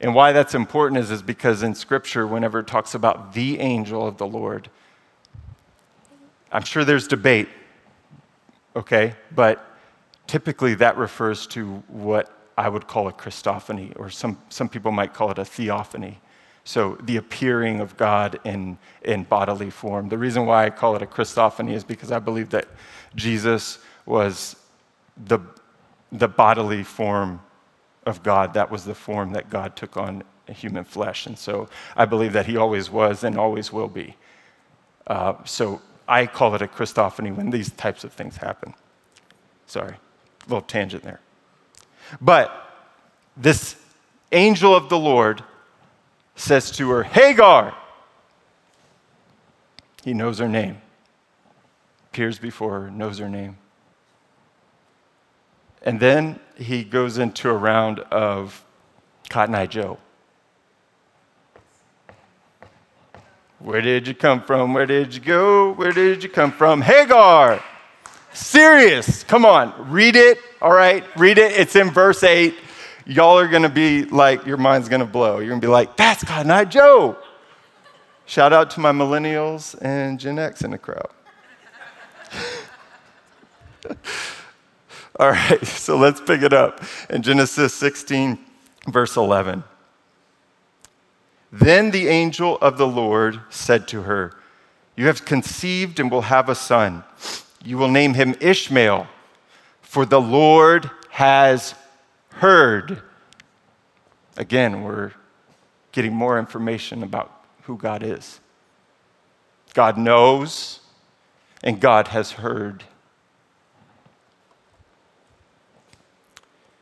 And 0.00 0.14
why 0.14 0.32
that's 0.32 0.54
important 0.54 1.00
is, 1.00 1.10
is 1.10 1.22
because 1.22 1.62
in 1.62 1.74
scripture, 1.74 2.26
whenever 2.26 2.60
it 2.60 2.66
talks 2.66 2.94
about 2.94 3.32
the 3.32 3.58
angel 3.58 4.06
of 4.06 4.16
the 4.16 4.26
Lord, 4.26 4.70
I'm 6.52 6.62
sure 6.62 6.84
there's 6.84 7.08
debate, 7.08 7.48
okay? 8.76 9.14
But 9.34 9.64
typically 10.26 10.74
that 10.74 10.96
refers 10.96 11.46
to 11.48 11.82
what 11.88 12.32
I 12.56 12.68
would 12.68 12.86
call 12.86 13.08
a 13.08 13.12
Christophany, 13.12 13.92
or 13.98 14.10
some, 14.10 14.38
some 14.48 14.68
people 14.68 14.92
might 14.92 15.14
call 15.14 15.30
it 15.30 15.38
a 15.38 15.44
theophany. 15.44 16.20
So, 16.64 16.98
the 17.02 17.16
appearing 17.16 17.80
of 17.80 17.96
God 17.96 18.38
in, 18.44 18.76
in 19.02 19.22
bodily 19.22 19.70
form. 19.70 20.10
The 20.10 20.18
reason 20.18 20.44
why 20.44 20.66
I 20.66 20.70
call 20.70 20.94
it 20.96 21.02
a 21.02 21.06
Christophany 21.06 21.72
is 21.72 21.82
because 21.82 22.12
I 22.12 22.18
believe 22.18 22.50
that 22.50 22.68
Jesus 23.14 23.78
was 24.04 24.56
the, 25.16 25.38
the 26.12 26.28
bodily 26.28 26.82
form 26.82 27.40
of 28.06 28.22
God. 28.22 28.54
That 28.54 28.70
was 28.70 28.84
the 28.84 28.94
form 28.94 29.32
that 29.32 29.50
God 29.50 29.76
took 29.76 29.96
on 29.96 30.22
human 30.46 30.84
flesh. 30.84 31.26
And 31.26 31.38
so, 31.38 31.68
I 31.96 32.04
believe 32.04 32.32
that 32.32 32.46
he 32.46 32.56
always 32.56 32.90
was 32.90 33.24
and 33.24 33.38
always 33.38 33.72
will 33.72 33.88
be. 33.88 34.16
Uh, 35.06 35.34
so, 35.44 35.80
I 36.06 36.26
call 36.26 36.54
it 36.54 36.62
a 36.62 36.66
Christophany 36.66 37.34
when 37.34 37.50
these 37.50 37.70
types 37.70 38.02
of 38.04 38.12
things 38.12 38.36
happen. 38.38 38.74
Sorry, 39.66 39.96
little 40.46 40.62
tangent 40.62 41.02
there. 41.02 41.20
But 42.20 42.50
this 43.36 43.76
angel 44.32 44.74
of 44.74 44.88
the 44.88 44.98
Lord 44.98 45.42
says 46.36 46.70
to 46.72 46.90
her, 46.90 47.02
Hagar. 47.02 47.76
He 50.02 50.14
knows 50.14 50.38
her 50.38 50.48
name, 50.48 50.80
appears 52.10 52.38
before 52.38 52.80
her, 52.80 52.90
knows 52.90 53.18
her 53.18 53.28
name. 53.28 53.58
And 55.82 56.00
then 56.00 56.40
he 56.58 56.84
goes 56.84 57.18
into 57.18 57.48
a 57.48 57.54
round 57.54 58.00
of 58.00 58.64
Cotton 59.30 59.54
Eye 59.54 59.66
Joe. 59.66 59.98
Where 63.60 63.80
did 63.80 64.06
you 64.06 64.14
come 64.14 64.42
from? 64.42 64.74
Where 64.74 64.86
did 64.86 65.14
you 65.14 65.20
go? 65.20 65.72
Where 65.72 65.92
did 65.92 66.22
you 66.22 66.28
come 66.28 66.52
from? 66.52 66.82
Hagar! 66.82 67.62
Serious. 68.32 69.24
Come 69.24 69.44
on, 69.44 69.90
read 69.90 70.14
it. 70.16 70.38
All 70.60 70.72
right, 70.72 71.04
read 71.16 71.38
it. 71.38 71.52
It's 71.52 71.74
in 71.74 71.90
verse 71.90 72.22
8 72.22 72.54
y'all 73.08 73.38
are 73.38 73.48
to 73.62 73.68
be 73.68 74.04
like, 74.04 74.46
your 74.46 74.58
mind's 74.58 74.88
to 75.00 75.06
blow. 75.06 75.38
You're 75.38 75.48
to 75.60 75.66
be 75.66 75.70
like, 75.70 75.96
that's 75.96 76.22
Cotton 76.22 76.52
Eye 76.52 76.66
Joe. 76.66 77.16
Shout 78.26 78.52
out 78.52 78.70
to 78.72 78.80
my 78.80 78.92
millennials 78.92 79.74
and 79.80 80.20
Gen 80.20 80.38
X 80.38 80.62
in 80.62 80.70
the 80.70 80.78
crowd. 80.78 81.10
All 85.18 85.30
right, 85.30 85.66
so 85.66 85.96
let's 85.96 86.20
pick 86.20 86.42
it 86.42 86.52
up 86.52 86.82
in 87.10 87.22
Genesis 87.22 87.74
16, 87.74 88.38
verse 88.86 89.16
11. 89.16 89.64
Then 91.50 91.90
the 91.90 92.08
angel 92.08 92.58
of 92.58 92.78
the 92.78 92.86
Lord 92.86 93.40
said 93.50 93.88
to 93.88 94.02
her, 94.02 94.36
You 94.96 95.06
have 95.06 95.24
conceived 95.24 95.98
and 95.98 96.10
will 96.10 96.22
have 96.22 96.48
a 96.48 96.54
son. 96.54 97.04
You 97.64 97.78
will 97.78 97.88
name 97.88 98.14
him 98.14 98.36
Ishmael, 98.40 99.08
for 99.82 100.06
the 100.06 100.20
Lord 100.20 100.90
has 101.10 101.74
heard. 102.34 103.02
Again, 104.36 104.84
we're 104.84 105.12
getting 105.90 106.14
more 106.14 106.38
information 106.38 107.02
about 107.02 107.32
who 107.62 107.76
God 107.76 108.02
is. 108.02 108.38
God 109.74 109.98
knows, 109.98 110.80
and 111.62 111.80
God 111.80 112.08
has 112.08 112.32
heard. 112.32 112.84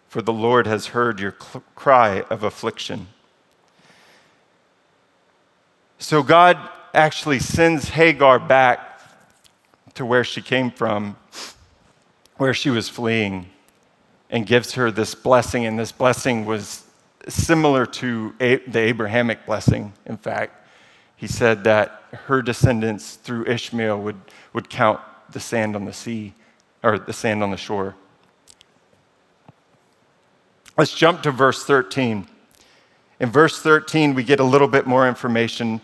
For 0.08 0.22
the 0.22 0.32
Lord 0.32 0.66
has 0.66 0.88
heard 0.88 1.20
your 1.20 1.32
cry 1.32 2.22
of 2.30 2.42
affliction. 2.42 3.08
So 5.98 6.22
God 6.22 6.58
actually 6.94 7.40
sends 7.40 7.90
Hagar 7.90 8.38
back 8.38 9.00
to 9.94 10.04
where 10.04 10.24
she 10.24 10.42
came 10.42 10.70
from, 10.70 11.16
where 12.36 12.54
she 12.54 12.70
was 12.70 12.88
fleeing, 12.88 13.46
and 14.30 14.46
gives 14.46 14.74
her 14.74 14.90
this 14.90 15.14
blessing. 15.14 15.64
And 15.64 15.78
this 15.78 15.92
blessing 15.92 16.44
was 16.44 16.84
similar 17.28 17.86
to 17.86 18.34
the 18.38 18.78
Abrahamic 18.78 19.46
blessing, 19.46 19.92
in 20.04 20.16
fact. 20.16 20.66
He 21.16 21.26
said 21.26 21.64
that 21.64 22.02
her 22.12 22.42
descendants 22.42 23.16
through 23.16 23.46
Ishmael 23.46 24.00
would, 24.00 24.20
would 24.52 24.68
count 24.68 25.00
the 25.30 25.40
sand 25.40 25.74
on 25.74 25.86
the 25.86 25.92
sea, 25.92 26.34
or 26.82 26.98
the 26.98 27.12
sand 27.12 27.42
on 27.42 27.50
the 27.50 27.56
shore. 27.56 27.96
Let's 30.76 30.94
jump 30.94 31.22
to 31.22 31.30
verse 31.30 31.64
13. 31.64 32.26
In 33.18 33.30
verse 33.30 33.60
13, 33.62 34.14
we 34.14 34.22
get 34.22 34.40
a 34.40 34.44
little 34.44 34.68
bit 34.68 34.86
more 34.86 35.08
information. 35.08 35.80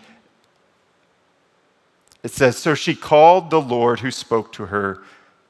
It 2.23 2.31
says, 2.31 2.59
So 2.59 2.75
she 2.75 2.95
called 2.95 3.51
the 3.51 3.61
Lord 3.61 4.01
who 4.01 4.11
spoke 4.11 4.53
to 4.53 4.67
her, 4.67 5.03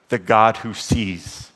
the 0.08 0.18
God 0.18 0.58
who 0.58 0.74
sees. 0.74 1.50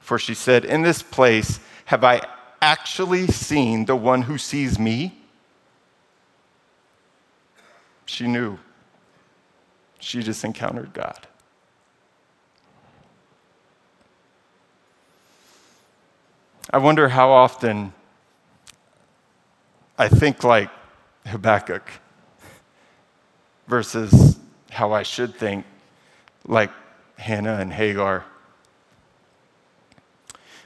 For 0.00 0.18
she 0.18 0.34
said, 0.34 0.64
In 0.64 0.82
this 0.82 1.02
place 1.02 1.60
have 1.86 2.02
I 2.02 2.22
actually 2.62 3.26
seen 3.26 3.84
the 3.84 3.96
one 3.96 4.22
who 4.22 4.38
sees 4.38 4.78
me? 4.78 5.18
She 8.06 8.26
knew. 8.26 8.58
She 10.00 10.22
just 10.22 10.44
encountered 10.44 10.92
God. 10.92 11.26
I 16.70 16.78
wonder 16.78 17.08
how 17.08 17.30
often 17.30 17.92
I 19.98 20.08
think 20.08 20.44
like 20.44 20.70
Habakkuk 21.26 21.88
versus 23.66 24.38
how 24.70 24.92
I 24.92 25.02
should 25.02 25.34
think 25.34 25.64
like 26.46 26.70
Hannah 27.16 27.58
and 27.58 27.72
Hagar. 27.72 28.24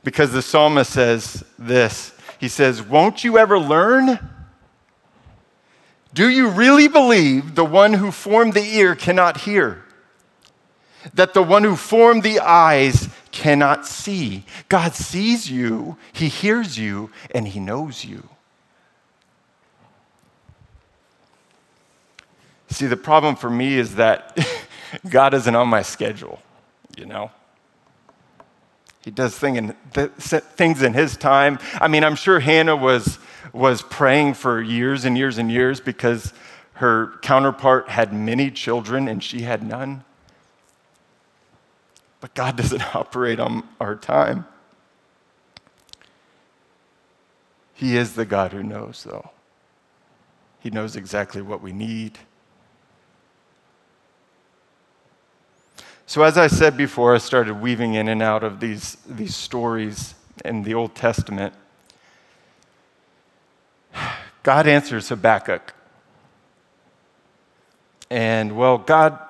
Because 0.05 0.33
the 0.33 0.43
psalmist 0.43 0.93
says 0.93 1.45
this 1.59 2.13
He 2.39 2.49
says, 2.49 2.83
Won't 2.83 3.25
you 3.25 3.39
ever 3.39 3.59
learn? 3.59 4.19
Do 6.15 6.31
you 6.31 6.49
really 6.49 6.89
believe 6.89 7.57
the 7.57 7.65
one 7.65 7.93
who 7.95 8.11
formed 8.11 8.55
the 8.55 8.65
ear 8.65 8.95
cannot 8.95 9.39
hear? 9.39 9.85
That 11.13 11.35
the 11.35 11.43
one 11.43 11.63
who 11.63 11.77
formed 11.77 12.23
the 12.23 12.41
eyes 12.41 13.09
cannot 13.37 13.87
see? 13.87 14.45
God 14.69 14.95
sees 14.95 15.51
you, 15.51 15.97
He 16.13 16.29
hears 16.29 16.79
you, 16.79 17.11
and 17.35 17.47
He 17.47 17.61
knows 17.61 18.05
you. 18.05 18.29
See, 22.69 22.87
the 22.87 22.97
problem 22.97 23.37
for 23.37 23.51
me 23.51 23.75
is 23.75 23.97
that 23.97 24.39
God 25.09 25.35
isn't 25.35 25.55
on 25.55 25.69
my 25.69 25.83
schedule, 25.83 26.41
you 26.97 27.07
know? 27.07 27.31
He 29.05 29.11
does 29.11 29.39
thing 29.39 29.57
in, 29.57 29.69
things 29.93 30.83
in 30.83 30.93
his 30.93 31.17
time. 31.17 31.59
I 31.75 31.87
mean, 31.87 32.03
I'm 32.03 32.17
sure 32.17 32.41
Hannah 32.41 32.75
was 32.75 33.19
was 33.53 33.81
praying 33.81 34.35
for 34.35 34.61
years 34.61 35.05
and 35.05 35.17
years 35.17 35.39
and 35.39 35.51
years 35.51 35.81
because 35.81 36.33
her 36.75 37.13
counterpart 37.23 37.89
had 37.89 38.13
many 38.13 38.51
children 38.51 39.09
and 39.09 39.23
she 39.23 39.43
had 39.43 39.63
none. 39.63 40.05
But 42.27 42.35
God 42.35 42.57
doesn't 42.57 42.83
operate 42.97 43.39
on 43.39 43.63
our 43.81 43.95
time. 43.95 44.47
He 47.73 47.97
is 47.97 48.17
the 48.17 48.25
God 48.25 48.51
who 48.51 48.65
knows, 48.65 49.05
though. 49.09 49.31
He 50.59 50.71
knows 50.71 50.97
exactly 50.97 51.41
what 51.41 51.63
we 51.63 51.71
need. 51.71 52.19
So, 56.07 56.25
as 56.25 56.37
I 56.37 56.49
said 56.49 56.77
before, 56.77 57.15
I 57.15 57.19
started 57.19 57.61
weaving 57.61 57.95
in 57.95 58.09
and 58.09 58.21
out 58.21 58.43
of 58.43 58.59
these, 58.59 58.97
these 59.09 59.37
stories 59.37 60.17
in 60.45 60.65
the 60.65 60.75
Old 60.75 60.97
Testament. 60.97 61.55
God 64.43 64.67
answers 64.67 65.11
Habakkuk. 65.11 65.75
And 68.11 68.57
well, 68.57 68.79
God 68.79 69.26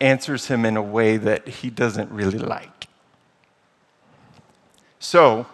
answers 0.00 0.46
him 0.46 0.64
in 0.64 0.76
a 0.76 0.82
way 0.82 1.16
that 1.16 1.46
he 1.46 1.70
doesn't 1.70 2.10
really 2.10 2.38
like. 2.38 2.88
So 4.98 5.46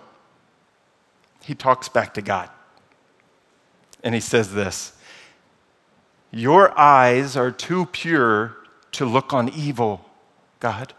he 1.42 1.54
talks 1.54 1.88
back 1.88 2.14
to 2.14 2.22
God. 2.22 2.50
And 4.02 4.14
he 4.14 4.20
says 4.20 4.52
this 4.52 4.92
Your 6.30 6.78
eyes 6.78 7.36
are 7.36 7.50
too 7.50 7.86
pure 7.86 8.56
to 8.92 9.04
look 9.04 9.32
on 9.32 9.48
evil, 9.48 10.08
God. 10.60 10.94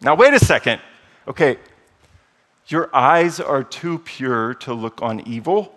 Now, 0.00 0.14
wait 0.14 0.34
a 0.34 0.38
second. 0.38 0.80
Okay, 1.26 1.58
your 2.66 2.94
eyes 2.94 3.40
are 3.40 3.62
too 3.62 3.98
pure 3.98 4.54
to 4.54 4.74
look 4.74 5.00
on 5.02 5.20
evil. 5.26 5.74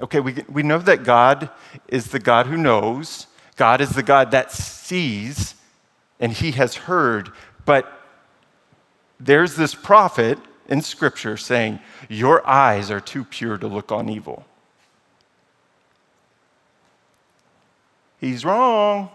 Okay, 0.00 0.20
we, 0.20 0.44
we 0.48 0.62
know 0.62 0.78
that 0.78 1.04
God 1.04 1.50
is 1.88 2.08
the 2.08 2.18
God 2.18 2.46
who 2.46 2.56
knows, 2.56 3.26
God 3.56 3.80
is 3.80 3.90
the 3.90 4.02
God 4.02 4.30
that 4.30 4.52
sees, 4.52 5.54
and 6.20 6.32
he 6.32 6.52
has 6.52 6.74
heard. 6.74 7.32
But 7.64 7.90
there's 9.18 9.56
this 9.56 9.74
prophet 9.74 10.38
in 10.68 10.82
Scripture 10.82 11.36
saying, 11.36 11.80
Your 12.08 12.46
eyes 12.46 12.90
are 12.90 13.00
too 13.00 13.24
pure 13.24 13.56
to 13.56 13.66
look 13.66 13.90
on 13.90 14.08
evil. 14.08 14.44
He's 18.20 18.44
wrong. 18.44 19.10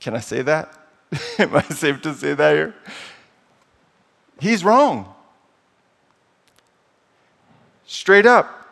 Can 0.00 0.14
I 0.14 0.20
say 0.20 0.42
that? 0.42 0.72
Am 1.38 1.56
I 1.56 1.62
safe 1.62 2.00
to 2.02 2.14
say 2.14 2.34
that 2.34 2.54
here? 2.54 2.74
He's 4.40 4.64
wrong. 4.64 5.14
Straight 7.86 8.26
up. 8.26 8.67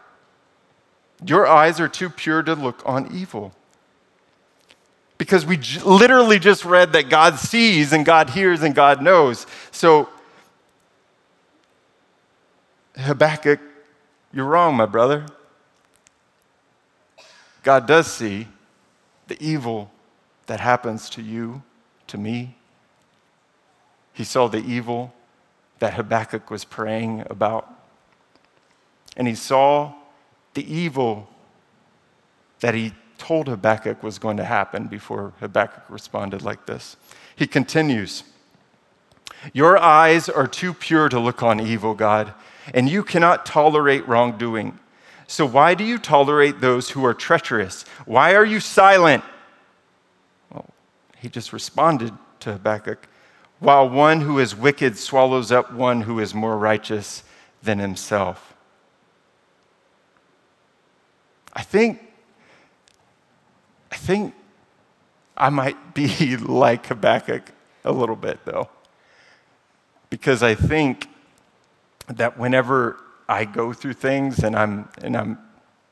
Your 1.24 1.46
eyes 1.46 1.80
are 1.80 1.88
too 1.88 2.10
pure 2.10 2.42
to 2.42 2.54
look 2.54 2.82
on 2.84 3.14
evil. 3.14 3.52
Because 5.18 5.46
we 5.46 5.56
j- 5.56 5.80
literally 5.80 6.38
just 6.38 6.64
read 6.64 6.92
that 6.92 7.08
God 7.08 7.38
sees 7.38 7.92
and 7.92 8.04
God 8.04 8.30
hears 8.30 8.62
and 8.62 8.74
God 8.74 9.00
knows. 9.00 9.46
So, 9.70 10.08
Habakkuk, 12.96 13.60
you're 14.32 14.44
wrong, 14.44 14.76
my 14.76 14.86
brother. 14.86 15.26
God 17.62 17.86
does 17.86 18.06
see 18.06 18.48
the 19.28 19.42
evil 19.42 19.90
that 20.46 20.60
happens 20.60 21.08
to 21.10 21.22
you, 21.22 21.62
to 22.06 22.18
me. 22.18 22.56
He 24.12 24.24
saw 24.24 24.48
the 24.48 24.58
evil 24.58 25.14
that 25.78 25.94
Habakkuk 25.94 26.50
was 26.50 26.64
praying 26.64 27.24
about 27.28 27.76
and 29.16 29.26
he 29.26 29.34
saw 29.34 29.94
the 30.56 30.74
evil 30.74 31.28
that 32.60 32.74
he 32.74 32.92
told 33.18 33.46
Habakkuk 33.46 34.02
was 34.02 34.18
going 34.18 34.38
to 34.38 34.44
happen 34.44 34.86
before 34.88 35.32
Habakkuk 35.40 35.84
responded 35.88 36.42
like 36.42 36.66
this. 36.66 36.96
He 37.36 37.46
continues 37.46 38.24
Your 39.52 39.78
eyes 39.78 40.28
are 40.28 40.46
too 40.46 40.74
pure 40.74 41.08
to 41.08 41.20
look 41.20 41.42
on 41.42 41.60
evil, 41.60 41.94
God, 41.94 42.34
and 42.74 42.88
you 42.88 43.04
cannot 43.04 43.46
tolerate 43.46 44.08
wrongdoing. 44.08 44.78
So 45.28 45.44
why 45.44 45.74
do 45.74 45.84
you 45.84 45.98
tolerate 45.98 46.60
those 46.60 46.90
who 46.90 47.04
are 47.04 47.14
treacherous? 47.14 47.84
Why 48.06 48.34
are 48.34 48.44
you 48.44 48.58
silent? 48.58 49.24
Well, 50.50 50.68
he 51.18 51.28
just 51.28 51.52
responded 51.52 52.12
to 52.40 52.52
Habakkuk. 52.52 53.08
While 53.58 53.88
one 53.90 54.22
who 54.22 54.38
is 54.38 54.56
wicked 54.56 54.96
swallows 54.96 55.52
up 55.52 55.72
one 55.72 56.02
who 56.02 56.18
is 56.18 56.34
more 56.34 56.56
righteous 56.56 57.24
than 57.62 57.78
himself. 57.78 58.55
I 61.56 61.62
think, 61.62 62.00
I 63.90 63.96
think 63.96 64.34
I 65.36 65.48
might 65.48 65.94
be 65.94 66.36
like 66.36 66.86
Habakkuk 66.86 67.50
a 67.82 67.92
little 67.92 68.14
bit, 68.14 68.44
though, 68.44 68.68
because 70.10 70.42
I 70.42 70.54
think 70.54 71.08
that 72.08 72.38
whenever 72.38 73.00
I 73.26 73.46
go 73.46 73.72
through 73.72 73.94
things 73.94 74.44
and 74.44 74.54
I'm 74.54 74.88
and 75.02 75.16
I'm 75.16 75.38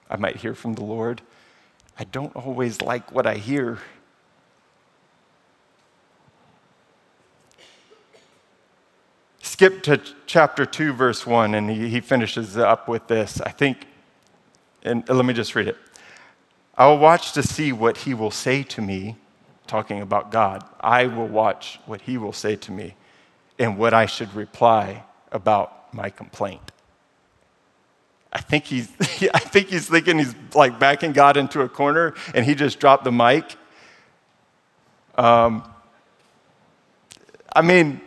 I 0.08 0.16
might 0.16 0.36
hear 0.36 0.54
from 0.54 0.74
the 0.74 0.84
Lord, 0.84 1.22
I 1.98 2.04
don't 2.04 2.34
always 2.36 2.82
like 2.82 3.10
what 3.10 3.26
I 3.26 3.34
hear. 3.34 3.78
Skip 9.40 9.82
to 9.84 10.00
chapter 10.26 10.66
2, 10.66 10.92
verse 10.92 11.26
1, 11.26 11.54
and 11.54 11.70
he, 11.70 11.88
he 11.88 12.00
finishes 12.00 12.56
up 12.58 12.88
with 12.88 13.06
this. 13.06 13.40
I 13.40 13.50
think 13.50 13.86
and 14.84 15.08
let 15.08 15.24
me 15.24 15.32
just 15.32 15.54
read 15.54 15.68
it. 15.68 15.76
I 16.76 16.86
will 16.86 16.98
watch 16.98 17.32
to 17.32 17.42
see 17.42 17.72
what 17.72 17.98
he 17.98 18.14
will 18.14 18.30
say 18.30 18.62
to 18.64 18.82
me, 18.82 19.16
talking 19.66 20.02
about 20.02 20.30
God. 20.30 20.64
I 20.80 21.06
will 21.06 21.28
watch 21.28 21.80
what 21.86 22.02
he 22.02 22.18
will 22.18 22.32
say 22.32 22.56
to 22.56 22.72
me 22.72 22.94
and 23.58 23.78
what 23.78 23.94
I 23.94 24.06
should 24.06 24.34
reply 24.34 25.04
about 25.32 25.94
my 25.94 26.10
complaint. 26.10 26.72
I 28.32 28.40
think 28.40 28.64
he's, 28.64 28.90
I 29.34 29.38
think 29.38 29.68
he's 29.68 29.88
thinking 29.88 30.18
he's 30.18 30.34
like 30.54 30.78
backing 30.78 31.12
God 31.12 31.36
into 31.36 31.62
a 31.62 31.68
corner 31.68 32.14
and 32.34 32.44
he 32.44 32.54
just 32.54 32.80
dropped 32.80 33.04
the 33.04 33.12
mic. 33.12 33.56
Um, 35.16 35.62
I 37.54 37.62
mean, 37.62 38.00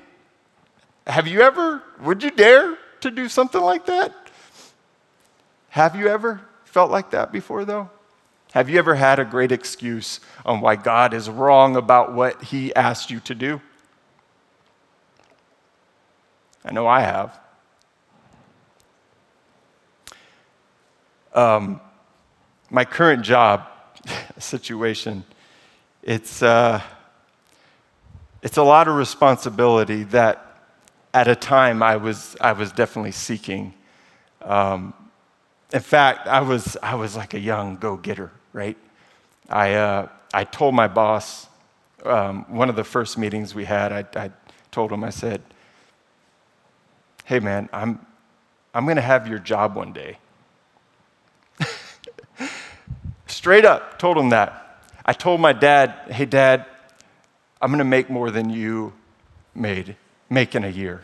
have 1.08 1.26
you 1.26 1.40
ever, 1.40 1.82
would 2.02 2.22
you 2.22 2.32
dare 2.32 2.78
to 3.00 3.10
do 3.10 3.30
something 3.30 3.62
like 3.62 3.86
that? 3.86 4.14
Have 5.70 5.96
you 5.96 6.08
ever 6.10 6.42
felt 6.78 6.92
like 6.92 7.10
that 7.10 7.32
before, 7.32 7.66
though? 7.66 7.90
Have 8.52 8.70
you 8.70 8.78
ever 8.78 8.94
had 8.94 9.18
a 9.18 9.26
great 9.26 9.52
excuse 9.52 10.20
on 10.46 10.62
why 10.62 10.76
God 10.76 11.12
is 11.12 11.28
wrong 11.28 11.76
about 11.76 12.14
what 12.14 12.44
He 12.44 12.72
asked 12.76 13.10
you 13.10 13.20
to 13.22 13.34
do? 13.34 13.60
I 16.64 16.72
know 16.72 16.86
I 16.86 17.00
have. 17.00 17.40
Um, 21.34 21.82
my 22.70 22.86
current 22.86 23.24
job 23.24 23.68
situation, 24.38 25.24
it's, 26.04 26.44
uh, 26.44 26.80
it's 28.44 28.58
a 28.58 28.64
lot 28.64 28.88
of 28.88 28.94
responsibility 28.94 30.04
that 30.04 30.62
at 31.12 31.28
a 31.28 31.36
time 31.36 31.82
I 31.82 31.96
was, 31.98 32.38
I 32.40 32.52
was 32.52 32.72
definitely 32.72 33.14
seeking. 33.14 33.74
Um, 34.44 34.94
in 35.74 35.82
fact, 35.82 36.28
I 36.28 36.42
was, 36.42 36.78
I 36.82 36.96
was 36.96 37.16
like 37.16 37.34
a 37.34 37.40
young 37.40 37.76
go 37.76 37.98
getter, 37.98 38.32
right? 38.54 38.78
I, 39.50 39.74
uh, 39.74 40.08
I 40.34 40.44
told 40.44 40.76
my 40.76 40.88
boss, 40.88 41.48
um, 42.06 42.46
one 42.48 42.70
of 42.70 42.76
the 42.76 42.84
first 42.84 43.18
meetings 43.18 43.54
we 43.54 43.66
had, 43.66 43.92
I, 43.92 44.06
I 44.16 44.32
told 44.72 44.92
him, 44.92 45.04
I 45.04 45.10
said, 45.10 45.42
hey 47.26 47.40
man, 47.40 47.68
I'm, 47.74 48.00
I'm 48.74 48.86
going 48.86 48.96
to 48.96 49.02
have 49.02 49.28
your 49.28 49.40
job 49.40 49.76
one 49.76 49.92
day. 49.92 50.18
Straight 53.28 53.66
up, 53.66 54.00
told 54.00 54.18
him 54.18 54.30
that. 54.30 54.82
I 55.06 55.14
told 55.14 55.42
my 55.42 55.54
dad, 55.54 55.94
hey 56.10 56.26
dad, 56.26 56.66
I'm 57.62 57.70
going 57.70 57.80
to 57.80 57.86
make 57.86 58.10
more 58.10 58.32
than 58.32 58.50
you 58.50 58.94
made, 59.56 59.96
make 60.30 60.56
in 60.56 60.64
a 60.64 60.70
year. 60.70 61.04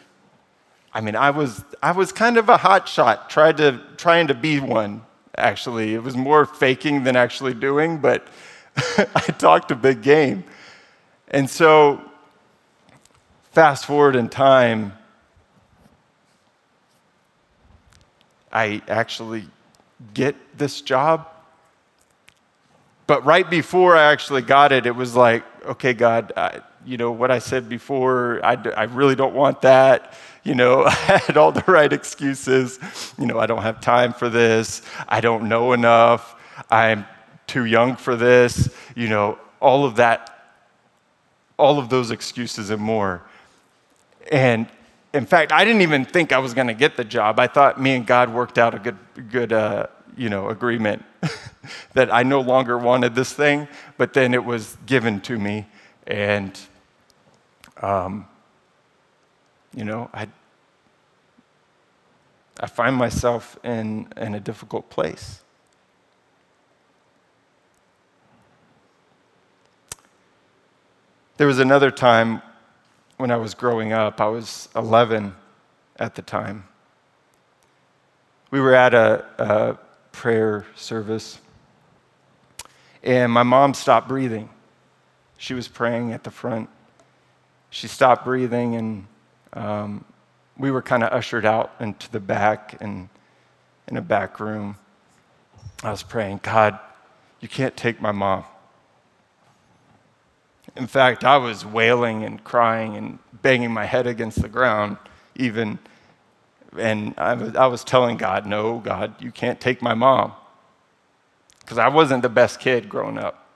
I 0.93 1.01
mean, 1.01 1.15
I 1.15 1.31
was, 1.31 1.63
I 1.81 1.91
was 1.91 2.11
kind 2.11 2.37
of 2.37 2.49
a 2.49 2.57
hot 2.57 2.87
shot, 2.87 3.29
tried 3.29 3.57
to, 3.57 3.81
trying 3.97 4.27
to 4.27 4.35
be 4.35 4.59
one, 4.59 5.01
actually. 5.35 5.95
It 5.95 6.03
was 6.03 6.15
more 6.15 6.45
faking 6.45 7.03
than 7.03 7.15
actually 7.15 7.55
doing, 7.55 7.97
but 7.97 8.27
I 8.97 9.21
talked 9.37 9.71
a 9.71 9.75
big 9.75 10.03
game. 10.03 10.43
And 11.29 11.49
so, 11.49 11.99
fast 13.51 13.87
forward 13.87 14.15
in 14.15 14.29
time, 14.29 14.93
I 18.51 18.83
actually 18.87 19.45
get 20.13 20.35
this 20.55 20.81
job. 20.81 21.27
But 23.07 23.25
right 23.25 23.49
before 23.49 23.95
I 23.95 24.11
actually 24.11 24.43
got 24.43 24.71
it, 24.71 24.85
it 24.85 24.95
was 24.95 25.15
like, 25.15 25.43
okay, 25.65 25.93
God, 25.93 26.31
I, 26.37 26.61
you 26.85 26.97
know, 26.97 27.11
what 27.11 27.31
I 27.31 27.39
said 27.39 27.67
before, 27.67 28.39
I, 28.43 28.53
I 28.53 28.83
really 28.83 29.15
don't 29.15 29.33
want 29.33 29.61
that. 29.63 30.13
You 30.43 30.55
know, 30.55 30.83
I 30.87 30.91
had 30.91 31.37
all 31.37 31.51
the 31.51 31.63
right 31.67 31.91
excuses. 31.91 32.79
You 33.17 33.25
know, 33.25 33.39
I 33.39 33.45
don't 33.45 33.61
have 33.61 33.81
time 33.81 34.13
for 34.13 34.29
this. 34.29 34.81
I 35.07 35.21
don't 35.21 35.47
know 35.49 35.73
enough. 35.73 36.35
I'm 36.69 37.05
too 37.47 37.65
young 37.65 37.95
for 37.95 38.15
this. 38.15 38.73
You 38.95 39.09
know, 39.09 39.37
all 39.59 39.85
of 39.85 39.95
that, 39.95 40.55
all 41.57 41.79
of 41.79 41.89
those 41.89 42.11
excuses 42.11 42.69
and 42.69 42.81
more. 42.81 43.21
And 44.31 44.67
in 45.13 45.25
fact, 45.25 45.51
I 45.51 45.63
didn't 45.63 45.81
even 45.81 46.05
think 46.05 46.31
I 46.31 46.39
was 46.39 46.53
going 46.53 46.67
to 46.67 46.73
get 46.73 46.97
the 46.97 47.03
job. 47.03 47.39
I 47.39 47.47
thought 47.47 47.79
me 47.79 47.95
and 47.95 48.05
God 48.05 48.33
worked 48.33 48.57
out 48.57 48.73
a 48.73 48.79
good, 48.79 48.97
good 49.29 49.53
uh, 49.53 49.87
you 50.17 50.29
know, 50.29 50.49
agreement 50.49 51.03
that 51.93 52.13
I 52.13 52.23
no 52.23 52.41
longer 52.41 52.77
wanted 52.77 53.15
this 53.15 53.31
thing, 53.33 53.67
but 53.97 54.13
then 54.13 54.33
it 54.33 54.43
was 54.43 54.77
given 54.85 55.21
to 55.21 55.37
me, 55.37 55.67
and 56.07 56.59
um, 57.81 58.27
you 59.73 59.83
know, 59.83 60.09
I 60.13 60.27
I 62.59 62.67
find 62.67 62.95
myself 62.95 63.57
in, 63.63 64.07
in 64.15 64.35
a 64.35 64.39
difficult 64.39 64.89
place. 64.89 65.41
There 71.37 71.47
was 71.47 71.59
another 71.59 71.89
time 71.89 72.41
when 73.17 73.31
I 73.31 73.37
was 73.37 73.53
growing 73.53 73.91
up, 73.91 74.21
I 74.21 74.27
was 74.27 74.69
11 74.75 75.33
at 75.97 76.15
the 76.15 76.21
time. 76.21 76.65
We 78.51 78.61
were 78.61 78.75
at 78.75 78.93
a, 78.93 79.25
a 79.39 79.77
prayer 80.11 80.65
service, 80.75 81.39
and 83.01 83.31
my 83.31 83.43
mom 83.43 83.73
stopped 83.73 84.07
breathing. 84.07 84.49
She 85.37 85.55
was 85.55 85.67
praying 85.67 86.13
at 86.13 86.23
the 86.23 86.31
front. 86.31 86.69
She 87.71 87.87
stopped 87.87 88.23
breathing, 88.23 88.75
and 88.75 89.07
um, 89.53 90.05
we 90.57 90.71
were 90.71 90.81
kind 90.81 91.03
of 91.03 91.11
ushered 91.11 91.45
out 91.45 91.71
into 91.79 92.11
the 92.11 92.19
back 92.19 92.77
and 92.81 93.09
in 93.87 93.97
a 93.97 94.01
back 94.01 94.39
room. 94.39 94.77
I 95.83 95.91
was 95.91 96.03
praying, 96.03 96.41
God, 96.43 96.79
you 97.41 97.47
can't 97.47 97.75
take 97.75 98.01
my 98.01 98.11
mom. 98.11 98.45
In 100.75 100.87
fact, 100.87 101.23
I 101.23 101.37
was 101.37 101.65
wailing 101.65 102.23
and 102.23 102.43
crying 102.43 102.95
and 102.95 103.19
banging 103.41 103.71
my 103.71 103.85
head 103.85 104.07
against 104.07 104.41
the 104.41 104.49
ground, 104.49 104.97
even. 105.35 105.77
And 106.77 107.13
I 107.17 107.33
was, 107.33 107.55
I 107.55 107.67
was 107.67 107.83
telling 107.83 108.17
God, 108.17 108.45
no, 108.45 108.79
God, 108.79 109.21
you 109.21 109.31
can't 109.31 109.59
take 109.59 109.81
my 109.81 109.93
mom. 109.93 110.33
Because 111.59 111.77
I 111.77 111.89
wasn't 111.89 112.23
the 112.23 112.29
best 112.29 112.59
kid 112.59 112.89
growing 112.89 113.17
up. 113.17 113.47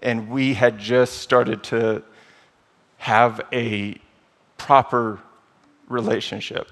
And 0.00 0.28
we 0.28 0.54
had 0.54 0.78
just 0.78 1.18
started 1.18 1.64
to 1.64 2.02
have 2.98 3.40
a 3.52 4.00
proper 4.58 5.18
relationship. 5.88 6.70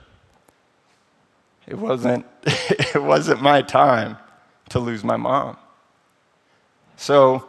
It 1.66 1.78
wasn't, 1.78 2.26
it 2.44 3.02
wasn't 3.02 3.42
my 3.42 3.62
time 3.62 4.18
to 4.68 4.78
lose 4.78 5.02
my 5.02 5.16
mom. 5.16 5.56
So 6.96 7.48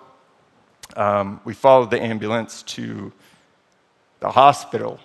um, 0.95 1.41
we 1.43 1.53
followed 1.53 1.91
the 1.91 2.01
ambulance 2.01 2.63
to 2.63 3.11
the 4.19 4.31
hospital. 4.31 4.99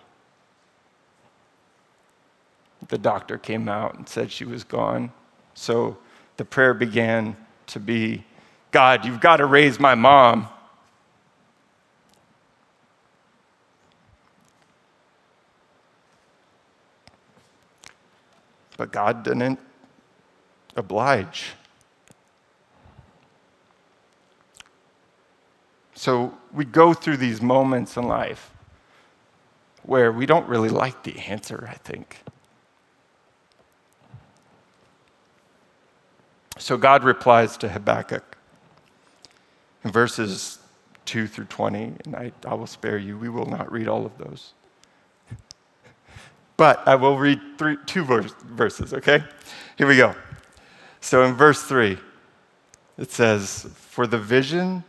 The 2.89 2.99
doctor 2.99 3.39
came 3.39 3.69
out 3.69 3.95
and 3.97 4.09
said 4.09 4.31
she 4.31 4.45
was 4.45 4.65
gone. 4.65 5.13
So 5.55 5.99
the 6.37 6.45
prayer 6.45 6.75
began 6.75 7.37
to 7.69 7.81
be 7.81 8.25
God, 8.71 9.05
you've 9.05 9.21
got 9.21 9.37
to 9.37 9.47
raise 9.47 9.79
my 9.79 9.95
mom. 9.95 10.49
But 18.83 18.91
God 18.91 19.23
didn't 19.23 19.61
oblige. 20.75 21.53
So 25.95 26.35
we 26.53 26.65
go 26.65 26.93
through 26.93 27.19
these 27.19 27.41
moments 27.41 27.97
in 27.97 28.09
life 28.09 28.51
where 29.85 30.11
we 30.11 30.27
don't 30.27 30.49
really 30.49 30.69
like 30.69 31.05
the 31.05 31.17
answer, 31.21 31.69
I 31.71 31.75
think. 31.75 32.25
So 36.59 36.77
God 36.77 37.05
replies 37.05 37.57
to 37.59 37.69
Habakkuk 37.69 38.37
in 39.85 39.93
verses 39.93 40.59
2 41.05 41.29
through 41.29 41.45
20, 41.45 41.93
and 42.05 42.17
I, 42.17 42.33
I 42.45 42.55
will 42.55 42.67
spare 42.67 42.99
you. 42.99 43.17
We 43.17 43.29
will 43.29 43.47
not 43.47 43.71
read 43.71 43.87
all 43.87 44.05
of 44.05 44.19
those. 44.19 44.55
But 46.57 46.87
I 46.87 46.95
will 46.95 47.19
read 47.19 47.41
three, 47.59 47.77
two 47.87 48.05
verse, 48.05 48.35
verses, 48.45 48.95
okay? 48.95 49.25
Here 49.77 49.87
we 49.87 49.97
go. 49.97 50.15
So 51.01 51.25
in 51.25 51.35
verse 51.35 51.63
3, 51.63 51.99
it 52.99 53.11
says, 53.11 53.67
For 53.75 54.07
the 54.07 54.19
vision 54.19 54.85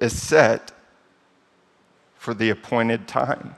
is 0.00 0.20
set 0.20 0.72
for 2.16 2.34
the 2.34 2.50
appointed 2.50 3.08
time. 3.08 3.54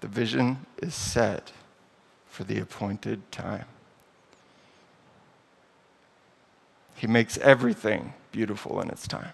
The 0.00 0.08
vision 0.08 0.66
is 0.78 0.94
set 0.94 1.52
for 2.26 2.44
the 2.44 2.58
appointed 2.58 3.30
time. 3.30 3.66
He 6.96 7.06
makes 7.06 7.38
everything 7.38 8.14
beautiful 8.32 8.80
in 8.80 8.88
its 8.88 9.06
time. 9.06 9.32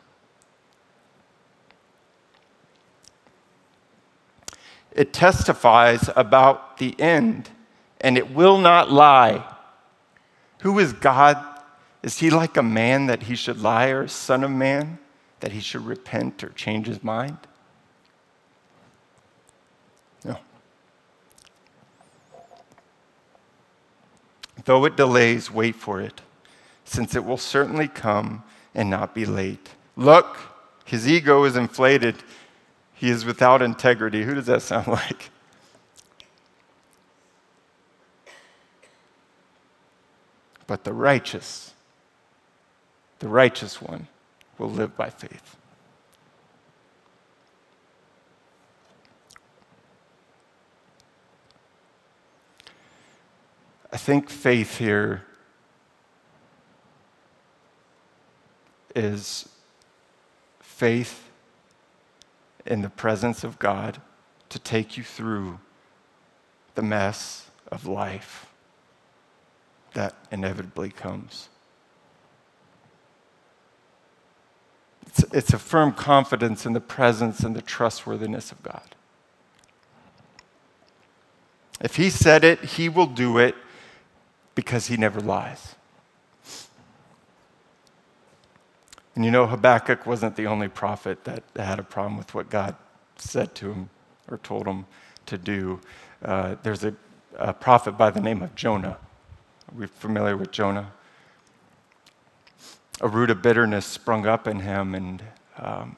It 4.95 5.13
testifies 5.13 6.11
about 6.17 6.79
the 6.79 6.99
end, 7.01 7.51
and 8.01 8.19
it 8.19 8.31
will 8.35 8.59
not 8.59 8.91
lie. 8.91 9.45
Who 10.61 10.79
is 10.79 10.93
God? 10.93 11.39
Is 12.03 12.19
he 12.19 12.31
like 12.31 12.57
a 12.57 12.63
man 12.63 13.07
that 13.07 13.25
he 13.25 13.35
should 13.35 13.61
lie, 13.61 13.89
or 13.89 14.03
a 14.03 14.09
son 14.09 14.45
of 14.45 14.51
man 14.51 14.99
that 15.41 15.53
he 15.53 15.61
should 15.61 15.87
repent 15.87 16.45
or 16.45 16.51
change 16.51 16.87
his 16.87 17.03
mind? 17.03 17.39
No. 20.25 20.37
Though 24.65 24.85
it 24.85 24.97
delays, 24.97 25.51
wait 25.51 25.75
for 25.75 26.01
it, 26.01 26.21
since 26.85 27.15
it 27.15 27.25
will 27.25 27.39
certainly 27.39 27.89
come 27.89 28.45
and 28.75 28.91
not 28.91 29.15
be 29.15 29.25
late. 29.25 29.71
Look, 29.97 30.39
his 30.85 31.09
ego 31.09 31.45
is 31.45 31.57
inflated. 31.57 32.17
He 33.03 33.11
is 33.11 33.25
without 33.25 33.63
integrity. 33.63 34.23
Who 34.23 34.33
does 34.37 34.47
that 34.47 34.63
sound 34.63 34.87
like? 34.87 35.31
But 40.69 40.85
the 40.85 40.93
righteous, 40.93 41.75
the 43.19 43.27
righteous 43.27 43.83
one, 43.83 44.07
will 44.57 44.71
live 44.71 44.97
by 44.97 45.11
faith. 45.11 45.57
I 53.93 53.97
think 53.97 54.31
faith 54.31 54.79
here 54.79 55.25
is 58.95 59.49
faith 60.61 61.32
in 62.67 62.83
the 62.83 62.91
presence 62.91 63.45
of 63.45 63.59
God 63.59 64.01
to 64.49 64.59
take 64.59 64.97
you 64.97 65.03
through 65.03 65.59
the 66.75 66.83
mess 66.83 67.51
of 67.71 67.87
life 67.87 68.47
that 69.95 70.15
inevitably 70.31 70.91
comes. 70.91 71.49
It's, 75.07 75.25
it's 75.33 75.53
a 75.53 75.59
firm 75.59 75.93
confidence 75.93 76.65
in 76.65 76.73
the 76.73 76.81
presence 76.81 77.41
and 77.41 77.55
the 77.55 77.63
trustworthiness 77.63 78.53
of 78.53 78.63
God. 78.63 78.95
If 81.81 81.97
He 81.97 82.09
said 82.09 82.45
it, 82.45 82.61
He 82.61 82.89
will 82.89 83.07
do 83.07 83.39
it 83.39 83.55
because 84.55 84.87
he 84.87 84.97
never 84.97 85.21
lies. 85.21 85.75
And 89.15 89.25
you 89.25 89.31
know, 89.31 89.47
Habakkuk 89.47 90.07
wasn't 90.07 90.37
the 90.37 90.47
only 90.47 90.69
prophet 90.69 91.25
that 91.25 91.43
had 91.57 91.79
a 91.79 91.83
problem 91.83 92.17
with 92.17 92.35
what 92.35 92.49
God 92.49 92.77
said 93.17 93.55
to 93.57 93.73
him 93.73 93.91
or 94.29 94.39
told 94.39 94.67
him 94.67 94.87
to 95.27 95.37
do. 95.37 95.81
Uh, 96.25 96.57
there's 96.63 96.85
a, 96.85 96.95
a, 97.37 97.53
prophet 97.53 97.93
by 97.93 98.11
the 98.11 98.21
name 98.21 98.43
of 98.43 98.55
Jonah. 98.55 98.97
Are 99.69 99.77
we 99.77 99.87
familiar 99.87 100.37
with 100.37 100.51
Jonah? 100.51 100.93
A 103.01 103.09
root 103.09 103.31
of 103.31 103.43
bitterness 103.43 103.85
sprung 103.85 104.27
up 104.27 104.47
in 104.47 104.61
him, 104.61 104.95
and, 104.95 105.23
um, 105.57 105.97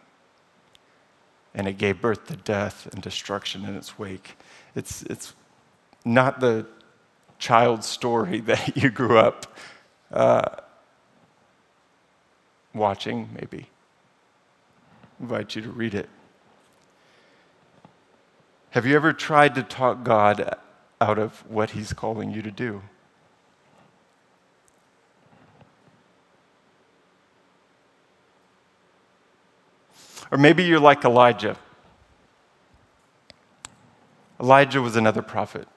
and 1.54 1.68
it 1.68 1.78
gave 1.78 2.00
birth 2.00 2.26
to 2.28 2.36
death 2.36 2.88
and 2.92 3.02
destruction 3.02 3.64
in 3.64 3.76
its 3.76 3.98
wake. 3.98 4.36
It's, 4.74 5.02
it's 5.04 5.34
not 6.04 6.40
the 6.40 6.66
child 7.38 7.84
story 7.84 8.40
that 8.50 8.76
you 8.76 8.90
grew 8.90 9.18
up 9.18 9.56
uh, 10.12 10.56
watching, 12.74 13.28
maybe. 13.32 13.68
Invite 15.20 15.54
you 15.54 15.62
to 15.62 15.70
read 15.70 15.94
it. 15.94 16.08
Have 18.70 18.84
you 18.84 18.96
ever 18.96 19.12
tried 19.12 19.54
to 19.54 19.62
talk 19.62 20.02
God 20.02 20.56
out 21.00 21.18
of 21.18 21.48
what 21.48 21.70
He's 21.70 21.92
calling 21.92 22.30
you 22.30 22.42
to 22.42 22.50
do? 22.50 22.82
Or 30.30 30.38
maybe 30.38 30.64
you're 30.64 30.80
like 30.80 31.04
Elijah. 31.04 31.56
Elijah 34.40 34.82
was 34.82 34.96
another 34.96 35.22
prophet. 35.22 35.68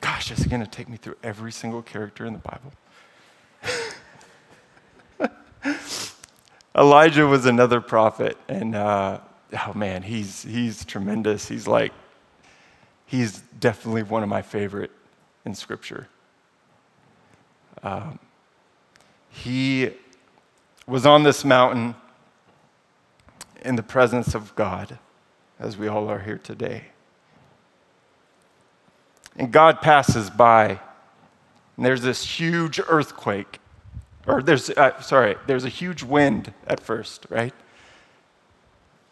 Gosh, 0.00 0.30
is 0.30 0.38
he 0.38 0.48
going 0.48 0.64
to 0.64 0.70
take 0.70 0.88
me 0.88 0.96
through 0.96 1.16
every 1.22 1.52
single 1.52 1.82
character 1.82 2.24
in 2.24 2.32
the 2.32 2.38
Bible? 2.38 2.72
Elijah 6.78 7.26
was 7.26 7.44
another 7.46 7.80
prophet, 7.80 8.36
and 8.48 8.74
uh, 8.74 9.18
oh 9.66 9.72
man, 9.74 10.02
he's, 10.02 10.42
he's 10.42 10.84
tremendous. 10.84 11.48
He's 11.48 11.66
like, 11.66 11.92
he's 13.06 13.40
definitely 13.58 14.04
one 14.04 14.22
of 14.22 14.28
my 14.28 14.42
favorite 14.42 14.92
in 15.44 15.54
Scripture. 15.54 16.08
Um, 17.82 18.18
he 19.30 19.90
was 20.86 21.04
on 21.04 21.22
this 21.24 21.44
mountain 21.44 21.96
in 23.62 23.76
the 23.76 23.82
presence 23.82 24.34
of 24.34 24.54
God, 24.54 24.98
as 25.58 25.76
we 25.76 25.88
all 25.88 26.08
are 26.08 26.20
here 26.20 26.38
today 26.38 26.84
and 29.38 29.52
God 29.52 29.80
passes 29.80 30.28
by, 30.28 30.80
and 31.76 31.86
there's 31.86 32.02
this 32.02 32.24
huge 32.24 32.80
earthquake, 32.88 33.60
or 34.28 34.42
there's, 34.42 34.70
uh, 34.70 35.00
sorry, 35.00 35.36
there's 35.46 35.64
a 35.64 35.70
huge 35.70 36.02
wind 36.02 36.52
at 36.66 36.80
first, 36.80 37.26
right? 37.30 37.54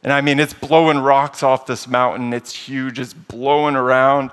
And 0.03 0.13
I 0.13 0.21
mean, 0.21 0.39
it's 0.39 0.55
blowing 0.55 0.99
rocks 0.99 1.43
off 1.43 1.67
this 1.67 1.89
mountain. 1.89 2.33
It's 2.33 2.55
huge, 2.55 3.01
it's 3.01 3.15
blowing 3.15 3.75
around. 3.75 4.31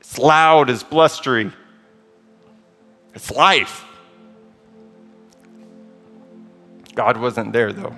It's 0.00 0.18
loud, 0.18 0.70
it's 0.70 0.82
blustery. 0.82 1.52
It's 3.14 3.30
life. 3.30 3.84
God 6.94 7.18
wasn't 7.18 7.52
there, 7.52 7.72
though. 7.72 7.94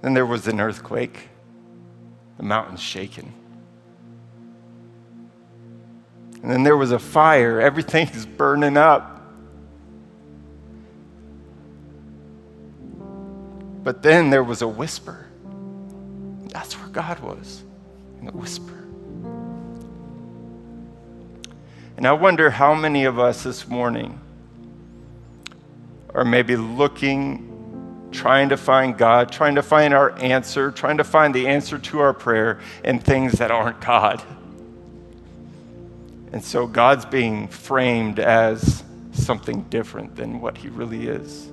Then 0.00 0.14
there 0.14 0.26
was 0.26 0.48
an 0.48 0.60
earthquake, 0.60 1.28
the 2.38 2.42
mountain's 2.42 2.80
shaking. 2.80 3.32
And 6.42 6.50
then 6.50 6.64
there 6.64 6.76
was 6.76 6.90
a 6.90 6.98
fire. 6.98 7.60
Everything's 7.60 8.26
burning 8.26 8.76
up. 8.76 9.21
But 13.82 14.02
then 14.02 14.30
there 14.30 14.44
was 14.44 14.62
a 14.62 14.68
whisper. 14.68 15.26
That's 16.48 16.78
where 16.78 16.88
God 16.88 17.20
was, 17.20 17.62
in 18.20 18.26
the 18.26 18.32
whisper. 18.32 18.82
And 21.96 22.06
I 22.06 22.12
wonder 22.12 22.50
how 22.50 22.74
many 22.74 23.04
of 23.04 23.18
us 23.18 23.42
this 23.44 23.68
morning 23.68 24.18
are 26.14 26.24
maybe 26.24 26.56
looking, 26.56 28.08
trying 28.12 28.48
to 28.48 28.56
find 28.56 28.96
God, 28.98 29.30
trying 29.30 29.54
to 29.54 29.62
find 29.62 29.94
our 29.94 30.10
answer, 30.18 30.70
trying 30.70 30.96
to 30.98 31.04
find 31.04 31.34
the 31.34 31.46
answer 31.46 31.78
to 31.78 32.00
our 32.00 32.12
prayer 32.12 32.60
in 32.84 32.98
things 32.98 33.34
that 33.34 33.50
aren't 33.50 33.80
God. 33.80 34.22
And 36.32 36.42
so 36.42 36.66
God's 36.66 37.04
being 37.04 37.46
framed 37.48 38.18
as 38.18 38.82
something 39.12 39.62
different 39.64 40.16
than 40.16 40.40
what 40.40 40.56
he 40.56 40.68
really 40.68 41.06
is, 41.06 41.51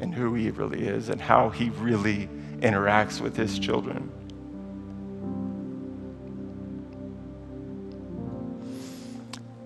and 0.00 0.14
who 0.14 0.34
he 0.34 0.50
really 0.50 0.86
is, 0.86 1.08
and 1.08 1.20
how 1.20 1.50
he 1.50 1.70
really 1.70 2.28
interacts 2.60 3.20
with 3.20 3.36
his 3.36 3.58
children. 3.58 4.10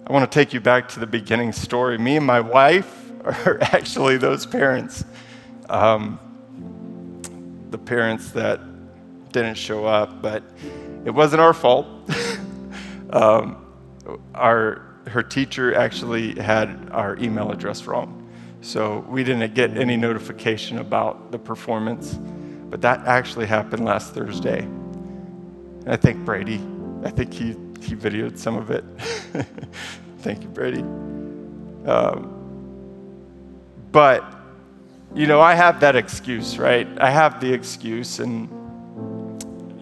I 0.06 0.12
want 0.12 0.30
to 0.30 0.38
take 0.38 0.52
you 0.52 0.60
back 0.60 0.88
to 0.90 1.00
the 1.00 1.06
beginning 1.06 1.52
story. 1.52 1.96
Me 1.96 2.16
and 2.16 2.26
my 2.26 2.40
wife 2.40 3.10
are 3.24 3.58
actually 3.62 4.18
those 4.18 4.44
parents. 4.44 5.04
Um, 5.70 6.18
the 7.70 7.78
parents 7.78 8.30
that 8.32 8.60
didn't 9.32 9.54
show 9.54 9.86
up, 9.86 10.20
but 10.20 10.42
it 11.04 11.10
wasn't 11.10 11.40
our 11.40 11.54
fault. 11.54 11.86
um, 13.10 13.64
our 14.34 14.94
her 15.06 15.22
teacher 15.22 15.74
actually 15.74 16.34
had 16.34 16.88
our 16.90 17.16
email 17.18 17.50
address 17.50 17.84
wrong. 17.84 18.23
So 18.64 19.05
we 19.11 19.24
didn't 19.24 19.53
get 19.53 19.77
any 19.77 19.94
notification 19.94 20.79
about 20.79 21.31
the 21.31 21.38
performance. 21.38 22.15
But 22.71 22.81
that 22.81 23.06
actually 23.06 23.44
happened 23.44 23.85
last 23.85 24.15
Thursday. 24.15 24.60
And 24.60 25.88
I 25.88 25.96
think 25.96 26.25
Brady, 26.25 26.65
I 27.04 27.10
think 27.10 27.35
he, 27.35 27.48
he 27.83 27.94
videoed 27.94 28.38
some 28.38 28.56
of 28.56 28.71
it. 28.71 28.83
Thank 30.21 30.42
you, 30.42 30.48
Brady. 30.48 30.81
Um, 31.85 32.31
but, 33.92 34.25
you 35.15 35.27
know, 35.27 35.42
I 35.42 35.54
have 35.54 35.79
that 35.81 35.94
excuse, 35.94 36.56
right? 36.58 36.88
I 36.98 37.10
have 37.10 37.40
the 37.42 37.52
excuse, 37.52 38.19
and 38.19 38.48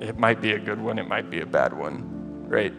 it 0.03 0.19
might 0.19 0.41
be 0.41 0.55
a 0.55 0.59
good 0.59 0.81
one, 0.81 0.99
it 0.99 1.07
might 1.07 1.31
be 1.31 1.41
a 1.41 1.47
bad 1.47 1.73
one, 1.73 2.49
right? 2.49 2.75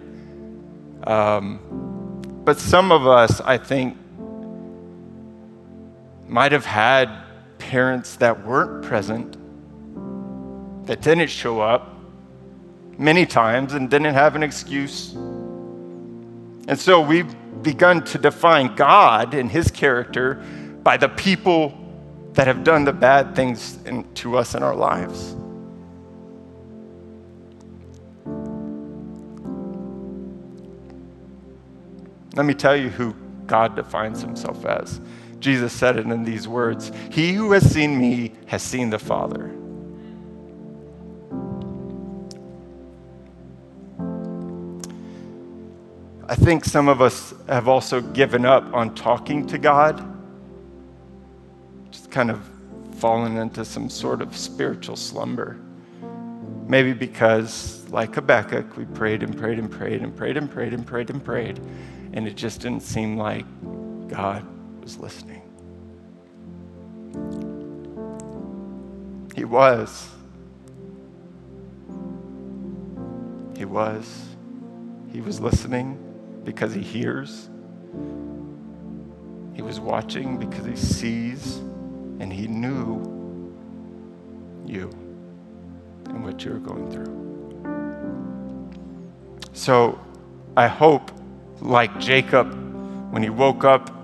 Um, 1.08 2.42
but 2.44 2.60
some 2.60 2.92
of 2.92 3.08
us, 3.08 3.40
I 3.40 3.58
think, 3.58 3.98
might 6.34 6.52
have 6.52 6.66
had 6.66 7.12
parents 7.60 8.16
that 8.16 8.44
weren't 8.44 8.84
present, 8.84 9.38
that 10.88 11.00
didn't 11.00 11.30
show 11.30 11.62
up 11.62 11.96
many 12.98 13.24
times 13.24 13.76
and 13.76 13.88
didn't 13.88 14.16
have 14.16 14.36
an 14.36 14.42
excuse. 14.42 15.14
And 15.14 16.76
so 16.76 17.02
we've 17.02 17.36
begun 17.62 18.04
to 18.06 18.18
define 18.18 18.74
God 18.74 19.36
and 19.36 19.52
his 19.52 19.70
character 19.70 20.44
by 20.82 20.98
the 20.98 21.08
people 21.08 21.72
that 22.34 22.48
have 22.48 22.64
done 22.64 22.84
the 22.84 22.94
bad 22.94 23.36
things 23.36 23.78
in, 23.86 24.12
to 24.16 24.36
us 24.36 24.56
in 24.56 24.64
our 24.64 24.76
lives. 24.76 25.36
Let 32.36 32.48
me 32.48 32.56
tell 32.56 32.76
you 32.76 32.90
who 32.90 33.14
God 33.46 33.76
defines 33.76 34.20
himself 34.20 34.66
as. 34.66 35.00
Jesus 35.44 35.74
said 35.74 35.98
it 35.98 36.06
in 36.06 36.24
these 36.24 36.48
words 36.48 36.90
He 37.12 37.34
who 37.34 37.52
has 37.52 37.70
seen 37.70 38.00
me 38.00 38.32
has 38.48 38.64
seen 38.64 38.90
the 38.90 38.98
Father. 38.98 39.52
I 46.30 46.36
think 46.36 46.64
some 46.64 46.88
of 46.88 47.02
us 47.02 47.34
have 47.50 47.68
also 47.68 48.00
given 48.00 48.46
up 48.46 48.74
on 48.74 48.96
talking 48.96 49.46
to 49.48 49.58
God, 49.58 50.02
just 51.92 52.10
kind 52.10 52.32
of 52.32 52.42
fallen 52.96 53.36
into 53.36 53.66
some 53.66 53.90
sort 53.90 54.22
of 54.22 54.36
spiritual 54.38 54.96
slumber. 54.96 55.60
Maybe 56.68 56.94
because, 56.94 57.86
like 57.90 58.16
Habakkuk, 58.16 58.78
we 58.78 58.86
prayed 58.86 59.22
and 59.22 59.38
prayed 59.38 59.60
and 59.60 59.70
prayed 59.70 60.02
and 60.02 60.16
prayed 60.16 60.38
and 60.38 60.50
prayed 60.50 60.74
and 60.74 60.88
prayed 60.88 61.10
and 61.10 61.24
prayed, 61.24 61.60
and 62.14 62.26
it 62.26 62.38
just 62.38 62.62
didn't 62.62 62.84
seem 62.84 63.18
like 63.18 63.46
God 64.08 64.48
was 64.84 64.98
listening. 64.98 65.42
He 69.34 69.46
was. 69.46 70.10
He 73.56 73.64
was. 73.64 74.28
He 75.14 75.22
was 75.22 75.40
listening 75.40 75.98
because 76.44 76.74
he 76.74 76.82
hears. 76.82 77.50
He 79.54 79.62
was 79.62 79.80
watching 79.80 80.38
because 80.38 80.66
he 80.66 80.76
sees, 80.76 81.58
and 82.20 82.34
he 82.34 82.48
knew 82.48 83.02
you 84.66 84.90
and 86.08 86.26
what 86.26 86.44
you're 86.44 86.60
going 86.60 86.92
through. 86.92 87.14
So 89.54 89.98
I 90.58 90.68
hope, 90.68 91.10
like 91.62 91.98
Jacob, 92.00 92.52
when 93.14 93.24
he 93.24 93.30
woke 93.30 93.64
up 93.64 94.03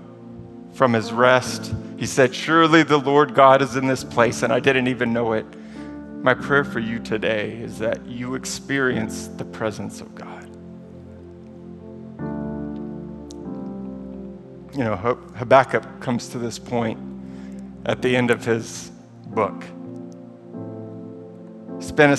from 0.72 0.92
his 0.92 1.12
rest. 1.12 1.74
He 1.98 2.06
said, 2.06 2.34
Surely 2.34 2.82
the 2.82 2.98
Lord 2.98 3.34
God 3.34 3.62
is 3.62 3.76
in 3.76 3.86
this 3.86 4.04
place, 4.04 4.42
and 4.42 4.52
I 4.52 4.60
didn't 4.60 4.88
even 4.88 5.12
know 5.12 5.32
it. 5.32 5.46
My 6.22 6.34
prayer 6.34 6.64
for 6.64 6.80
you 6.80 6.98
today 6.98 7.52
is 7.52 7.78
that 7.78 8.04
you 8.06 8.34
experience 8.34 9.28
the 9.28 9.44
presence 9.44 10.00
of 10.00 10.14
God. 10.14 10.46
You 14.76 14.84
know, 14.84 14.96
Habakkuk 15.36 16.00
comes 16.00 16.28
to 16.28 16.38
this 16.38 16.58
point 16.58 16.98
at 17.86 18.02
the 18.02 18.14
end 18.14 18.30
of 18.30 18.44
his 18.44 18.90
book. 19.26 19.64
He's 21.78 21.92
been 21.92 22.12
a, 22.12 22.18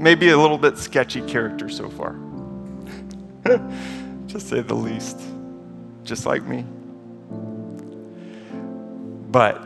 maybe 0.00 0.28
a 0.28 0.36
little 0.36 0.58
bit 0.58 0.76
sketchy 0.76 1.22
character 1.22 1.68
so 1.68 1.88
far, 1.88 2.12
to 3.44 4.38
say 4.38 4.60
the 4.60 4.74
least, 4.74 5.20
just 6.04 6.26
like 6.26 6.44
me. 6.44 6.64
But 9.34 9.56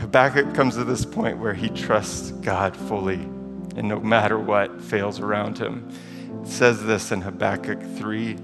Habakkuk 0.00 0.56
comes 0.56 0.74
to 0.74 0.82
this 0.82 1.04
point 1.04 1.38
where 1.38 1.54
he 1.54 1.68
trusts 1.68 2.32
God 2.32 2.76
fully, 2.76 3.20
and 3.76 3.82
no 3.84 4.00
matter 4.00 4.40
what 4.40 4.82
fails 4.82 5.20
around 5.20 5.56
him. 5.56 5.88
It 6.42 6.48
says 6.48 6.82
this 6.82 7.12
in 7.12 7.20
Habakkuk 7.20 7.80
3 7.96 8.36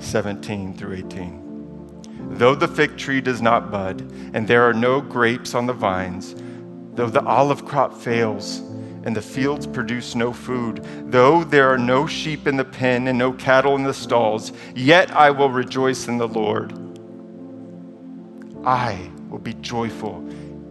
17 0.00 0.74
through 0.74 0.96
18. 0.96 2.30
Though 2.30 2.56
the 2.56 2.66
fig 2.66 2.96
tree 2.96 3.20
does 3.20 3.40
not 3.40 3.70
bud, 3.70 4.00
and 4.34 4.48
there 4.48 4.68
are 4.68 4.74
no 4.74 5.00
grapes 5.00 5.54
on 5.54 5.66
the 5.66 5.72
vines, 5.72 6.34
though 6.94 7.08
the 7.08 7.22
olive 7.22 7.64
crop 7.64 7.94
fails, 7.94 8.58
and 9.04 9.14
the 9.14 9.22
fields 9.22 9.64
produce 9.64 10.16
no 10.16 10.32
food, 10.32 10.84
though 11.12 11.44
there 11.44 11.72
are 11.72 11.78
no 11.78 12.08
sheep 12.08 12.48
in 12.48 12.56
the 12.56 12.64
pen 12.64 13.06
and 13.06 13.16
no 13.16 13.32
cattle 13.32 13.76
in 13.76 13.84
the 13.84 13.94
stalls, 13.94 14.52
yet 14.74 15.12
I 15.12 15.30
will 15.30 15.50
rejoice 15.50 16.08
in 16.08 16.18
the 16.18 16.26
Lord. 16.26 16.72
I 18.66 19.12
will 19.30 19.38
be 19.38 19.54
joyful 19.54 20.16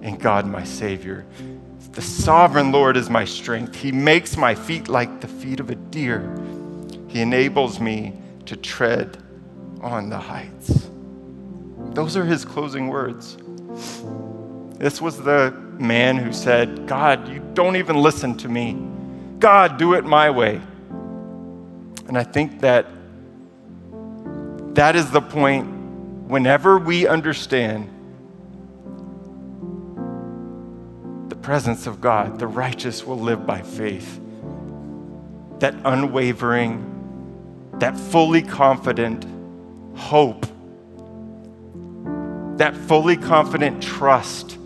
in 0.01 0.17
God 0.17 0.45
my 0.45 0.63
Savior. 0.63 1.25
The 1.93 2.01
sovereign 2.01 2.71
Lord 2.71 2.97
is 2.97 3.09
my 3.09 3.25
strength. 3.25 3.75
He 3.75 3.91
makes 3.91 4.37
my 4.37 4.53
feet 4.53 4.87
like 4.87 5.21
the 5.21 5.27
feet 5.27 5.59
of 5.59 5.69
a 5.69 5.75
deer. 5.75 6.29
He 7.07 7.21
enables 7.21 7.79
me 7.79 8.13
to 8.45 8.55
tread 8.55 9.17
on 9.81 10.09
the 10.09 10.17
heights. 10.17 10.89
Those 11.91 12.15
are 12.15 12.25
his 12.25 12.45
closing 12.45 12.89
words. 12.89 13.37
This 14.77 15.01
was 15.01 15.17
the 15.17 15.51
man 15.79 16.17
who 16.17 16.31
said, 16.31 16.87
God, 16.87 17.27
you 17.27 17.41
don't 17.53 17.75
even 17.75 17.97
listen 17.97 18.37
to 18.37 18.49
me. 18.49 18.77
God, 19.39 19.77
do 19.77 19.93
it 19.93 20.05
my 20.05 20.29
way. 20.29 20.61
And 22.07 22.17
I 22.17 22.23
think 22.23 22.61
that 22.61 22.85
that 24.75 24.95
is 24.95 25.11
the 25.11 25.21
point 25.21 25.67
whenever 26.27 26.77
we 26.77 27.07
understand 27.07 27.89
presence 31.41 31.87
of 31.87 32.01
God, 32.01 32.39
the 32.39 32.47
righteous 32.47 33.05
will 33.05 33.19
live 33.19 33.45
by 33.45 33.61
faith. 33.61 34.19
That 35.59 35.75
unwavering, 35.85 37.75
that 37.79 37.97
fully 37.97 38.41
confident 38.41 39.25
hope, 39.95 40.45
that 42.57 42.75
fully 42.75 43.17
confident 43.17 43.81
trust 43.81 44.57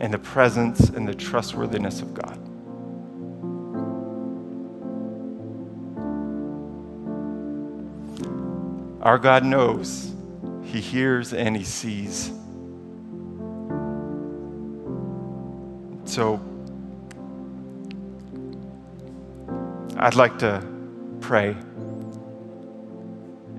in 0.00 0.10
the 0.10 0.18
presence 0.18 0.88
and 0.90 1.08
the 1.08 1.14
trustworthiness 1.14 2.02
of 2.02 2.14
God. 2.14 2.38
Our 9.02 9.18
God 9.18 9.44
knows, 9.44 10.12
He 10.64 10.80
hears 10.80 11.32
and 11.32 11.56
He 11.56 11.64
sees. 11.64 12.35
So 16.16 16.40
I'd 19.98 20.14
like 20.14 20.38
to 20.38 20.66
pray 21.20 21.54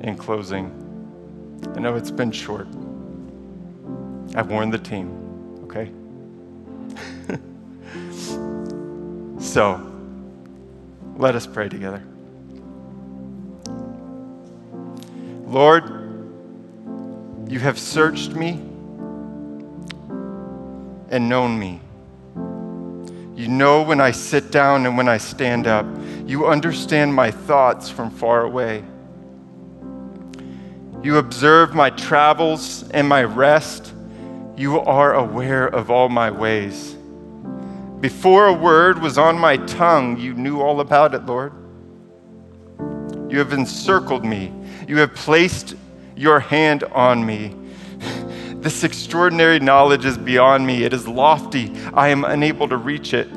in 0.02 0.18
closing. 0.18 0.72
I 1.76 1.80
know 1.80 1.96
it's 1.96 2.10
been 2.10 2.32
short. 2.32 2.68
I've 4.34 4.50
warned 4.50 4.74
the 4.74 4.80
team, 4.80 5.60
okay? 5.66 5.92
so 9.40 9.80
let 11.16 11.36
us 11.36 11.46
pray 11.46 11.70
together. 11.70 12.02
Lord, 15.46 15.84
you 17.48 17.60
have 17.60 17.78
searched 17.78 18.32
me 18.32 18.54
and 21.10 21.30
known 21.30 21.60
me. 21.60 21.82
You 23.38 23.48
know 23.48 23.84
when 23.84 24.02
I 24.02 24.10
sit 24.10 24.50
down 24.50 24.88
and 24.88 24.98
when 24.98 25.08
I 25.08 25.18
stand 25.18 25.68
up. 25.68 25.86
You 26.26 26.48
understand 26.48 27.14
my 27.14 27.30
thoughts 27.30 27.88
from 27.88 28.10
far 28.10 28.42
away. 28.42 28.84
You 31.04 31.18
observe 31.18 31.76
my 31.76 31.92
travels 31.92 32.90
and 32.90 33.08
my 33.08 33.24
rest. 33.24 33.94
You 34.56 34.80
are 34.80 35.14
aware 35.14 35.68
of 35.68 35.92
all 35.92 36.10
my 36.10 36.32
ways. 36.32 36.96
Before 38.00 38.48
a 38.48 38.54
word 38.54 39.04
was 39.04 39.20
on 39.20 39.38
my 39.38 39.58
tongue, 39.58 40.20
you 40.20 40.34
knew 40.34 40.60
all 40.60 40.80
about 40.80 41.14
it, 41.14 41.24
Lord. 41.28 41.54
You 43.30 43.38
have 43.38 43.54
encircled 43.54 44.26
me. 44.26 44.52
You 44.88 44.98
have 44.98 45.14
placed 45.14 45.76
your 46.16 46.40
hand 46.40 46.86
on 46.86 47.24
me. 47.24 47.56
This 48.68 48.84
extraordinary 48.84 49.62
knowledge 49.62 50.04
is 50.04 50.18
beyond 50.18 50.68
me. 50.68 50.84
It 50.84 50.92
is 50.92 51.08
lofty. 51.08 51.72
I 51.94 52.10
am 52.10 52.26
unable 52.26 52.68
to 52.68 52.76
reach 52.76 53.14
it. 53.14 53.28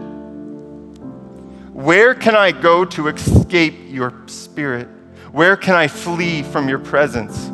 Where 1.72 2.16
can 2.16 2.34
I 2.34 2.50
go 2.50 2.84
to 2.86 3.06
escape 3.06 3.76
your 3.86 4.12
spirit? 4.26 4.88
Where 5.30 5.56
can 5.56 5.76
I 5.76 5.86
flee 5.86 6.42
from 6.42 6.68
your 6.68 6.80
presence? 6.80 7.48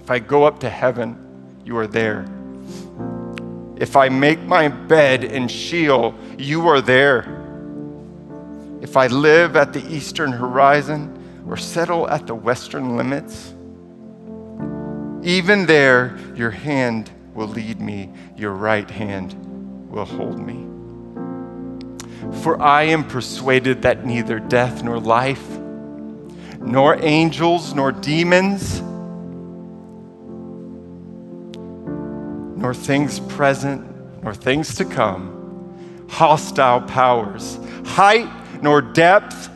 If 0.00 0.08
I 0.08 0.20
go 0.20 0.44
up 0.44 0.60
to 0.60 0.70
heaven, 0.70 1.18
you 1.64 1.76
are 1.78 1.88
there. 1.88 2.26
If 3.74 3.96
I 3.96 4.08
make 4.08 4.40
my 4.42 4.68
bed 4.68 5.24
in 5.24 5.48
Sheol, 5.48 6.14
you 6.38 6.68
are 6.68 6.80
there. 6.80 7.22
If 8.80 8.96
I 8.96 9.08
live 9.08 9.56
at 9.56 9.72
the 9.72 9.84
eastern 9.92 10.30
horizon 10.30 11.44
or 11.44 11.56
settle 11.56 12.08
at 12.08 12.28
the 12.28 12.36
western 12.36 12.96
limits, 12.96 13.52
even 15.22 15.66
there, 15.66 16.18
your 16.34 16.50
hand 16.50 17.10
will 17.34 17.46
lead 17.46 17.80
me, 17.80 18.10
your 18.36 18.52
right 18.52 18.90
hand 18.90 19.34
will 19.88 20.04
hold 20.04 20.38
me. 20.38 20.66
For 22.42 22.60
I 22.60 22.84
am 22.84 23.04
persuaded 23.04 23.82
that 23.82 24.04
neither 24.04 24.40
death 24.40 24.82
nor 24.82 24.98
life, 24.98 25.48
nor 26.58 26.96
angels 27.02 27.72
nor 27.74 27.92
demons, 27.92 28.80
nor 32.60 32.74
things 32.74 33.20
present, 33.20 34.22
nor 34.22 34.34
things 34.34 34.74
to 34.76 34.84
come, 34.84 36.06
hostile 36.08 36.80
powers, 36.80 37.58
height 37.84 38.28
nor 38.60 38.80
depth, 38.80 39.50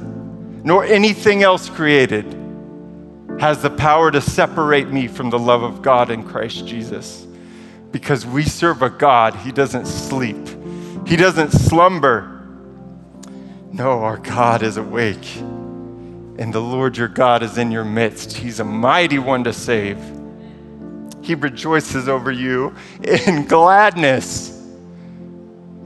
nor 0.64 0.84
anything 0.84 1.42
else 1.42 1.68
created 1.68 2.35
has 3.40 3.60
the 3.60 3.70
power 3.70 4.10
to 4.10 4.20
separate 4.20 4.88
me 4.88 5.08
from 5.08 5.30
the 5.30 5.38
love 5.38 5.62
of 5.62 5.82
God 5.82 6.10
in 6.10 6.26
Christ 6.26 6.66
Jesus. 6.66 7.26
Because 7.92 8.24
we 8.26 8.42
serve 8.42 8.82
a 8.82 8.90
God, 8.90 9.34
He 9.34 9.52
doesn't 9.52 9.86
sleep, 9.86 10.48
He 11.06 11.16
doesn't 11.16 11.52
slumber. 11.52 12.32
No, 13.72 14.02
our 14.02 14.16
God 14.16 14.62
is 14.62 14.78
awake. 14.78 15.36
And 16.38 16.52
the 16.52 16.60
Lord 16.60 16.96
your 16.96 17.08
God 17.08 17.42
is 17.42 17.58
in 17.58 17.70
your 17.70 17.84
midst. 17.84 18.32
He's 18.32 18.60
a 18.60 18.64
mighty 18.64 19.18
one 19.18 19.44
to 19.44 19.52
save. 19.52 19.98
He 21.22 21.34
rejoices 21.34 22.08
over 22.08 22.30
you 22.30 22.74
in 23.02 23.44
gladness. 23.48 24.52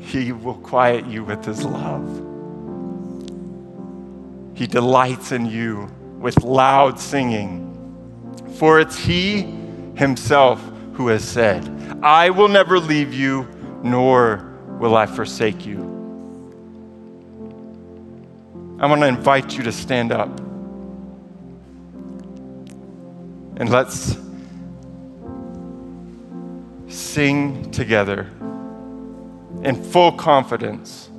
He 0.01 0.33
will 0.33 0.55
quiet 0.55 1.07
you 1.07 1.25
with 1.25 1.45
His 1.45 1.65
love. 1.65 2.27
He 4.55 4.67
delights 4.67 5.33
in 5.33 5.47
you 5.47 5.91
with 6.21 6.45
loud 6.45 7.01
singing. 7.01 7.67
For 8.59 8.79
it's 8.79 8.97
He 8.97 9.43
Himself 9.97 10.63
who 10.93 11.09
has 11.09 11.25
said, 11.25 11.67
I 12.03 12.31
will 12.31 12.49
never 12.49 12.79
leave 12.79 13.13
you, 13.13 13.49
nor 13.83 14.47
will 14.79 14.95
I 14.95 15.07
forsake 15.07 15.67
you. 15.67 15.79
I 18.79 18.87
want 18.87 19.01
to 19.01 19.07
invite 19.07 19.57
you 19.57 19.65
to 19.65 19.73
stand 19.73 20.13
up. 20.13 20.29
And 23.57 23.69
let's 23.69 24.17
sing 26.89 27.71
together 27.71 28.31
in 29.63 29.83
full 29.83 30.13
confidence 30.13 31.10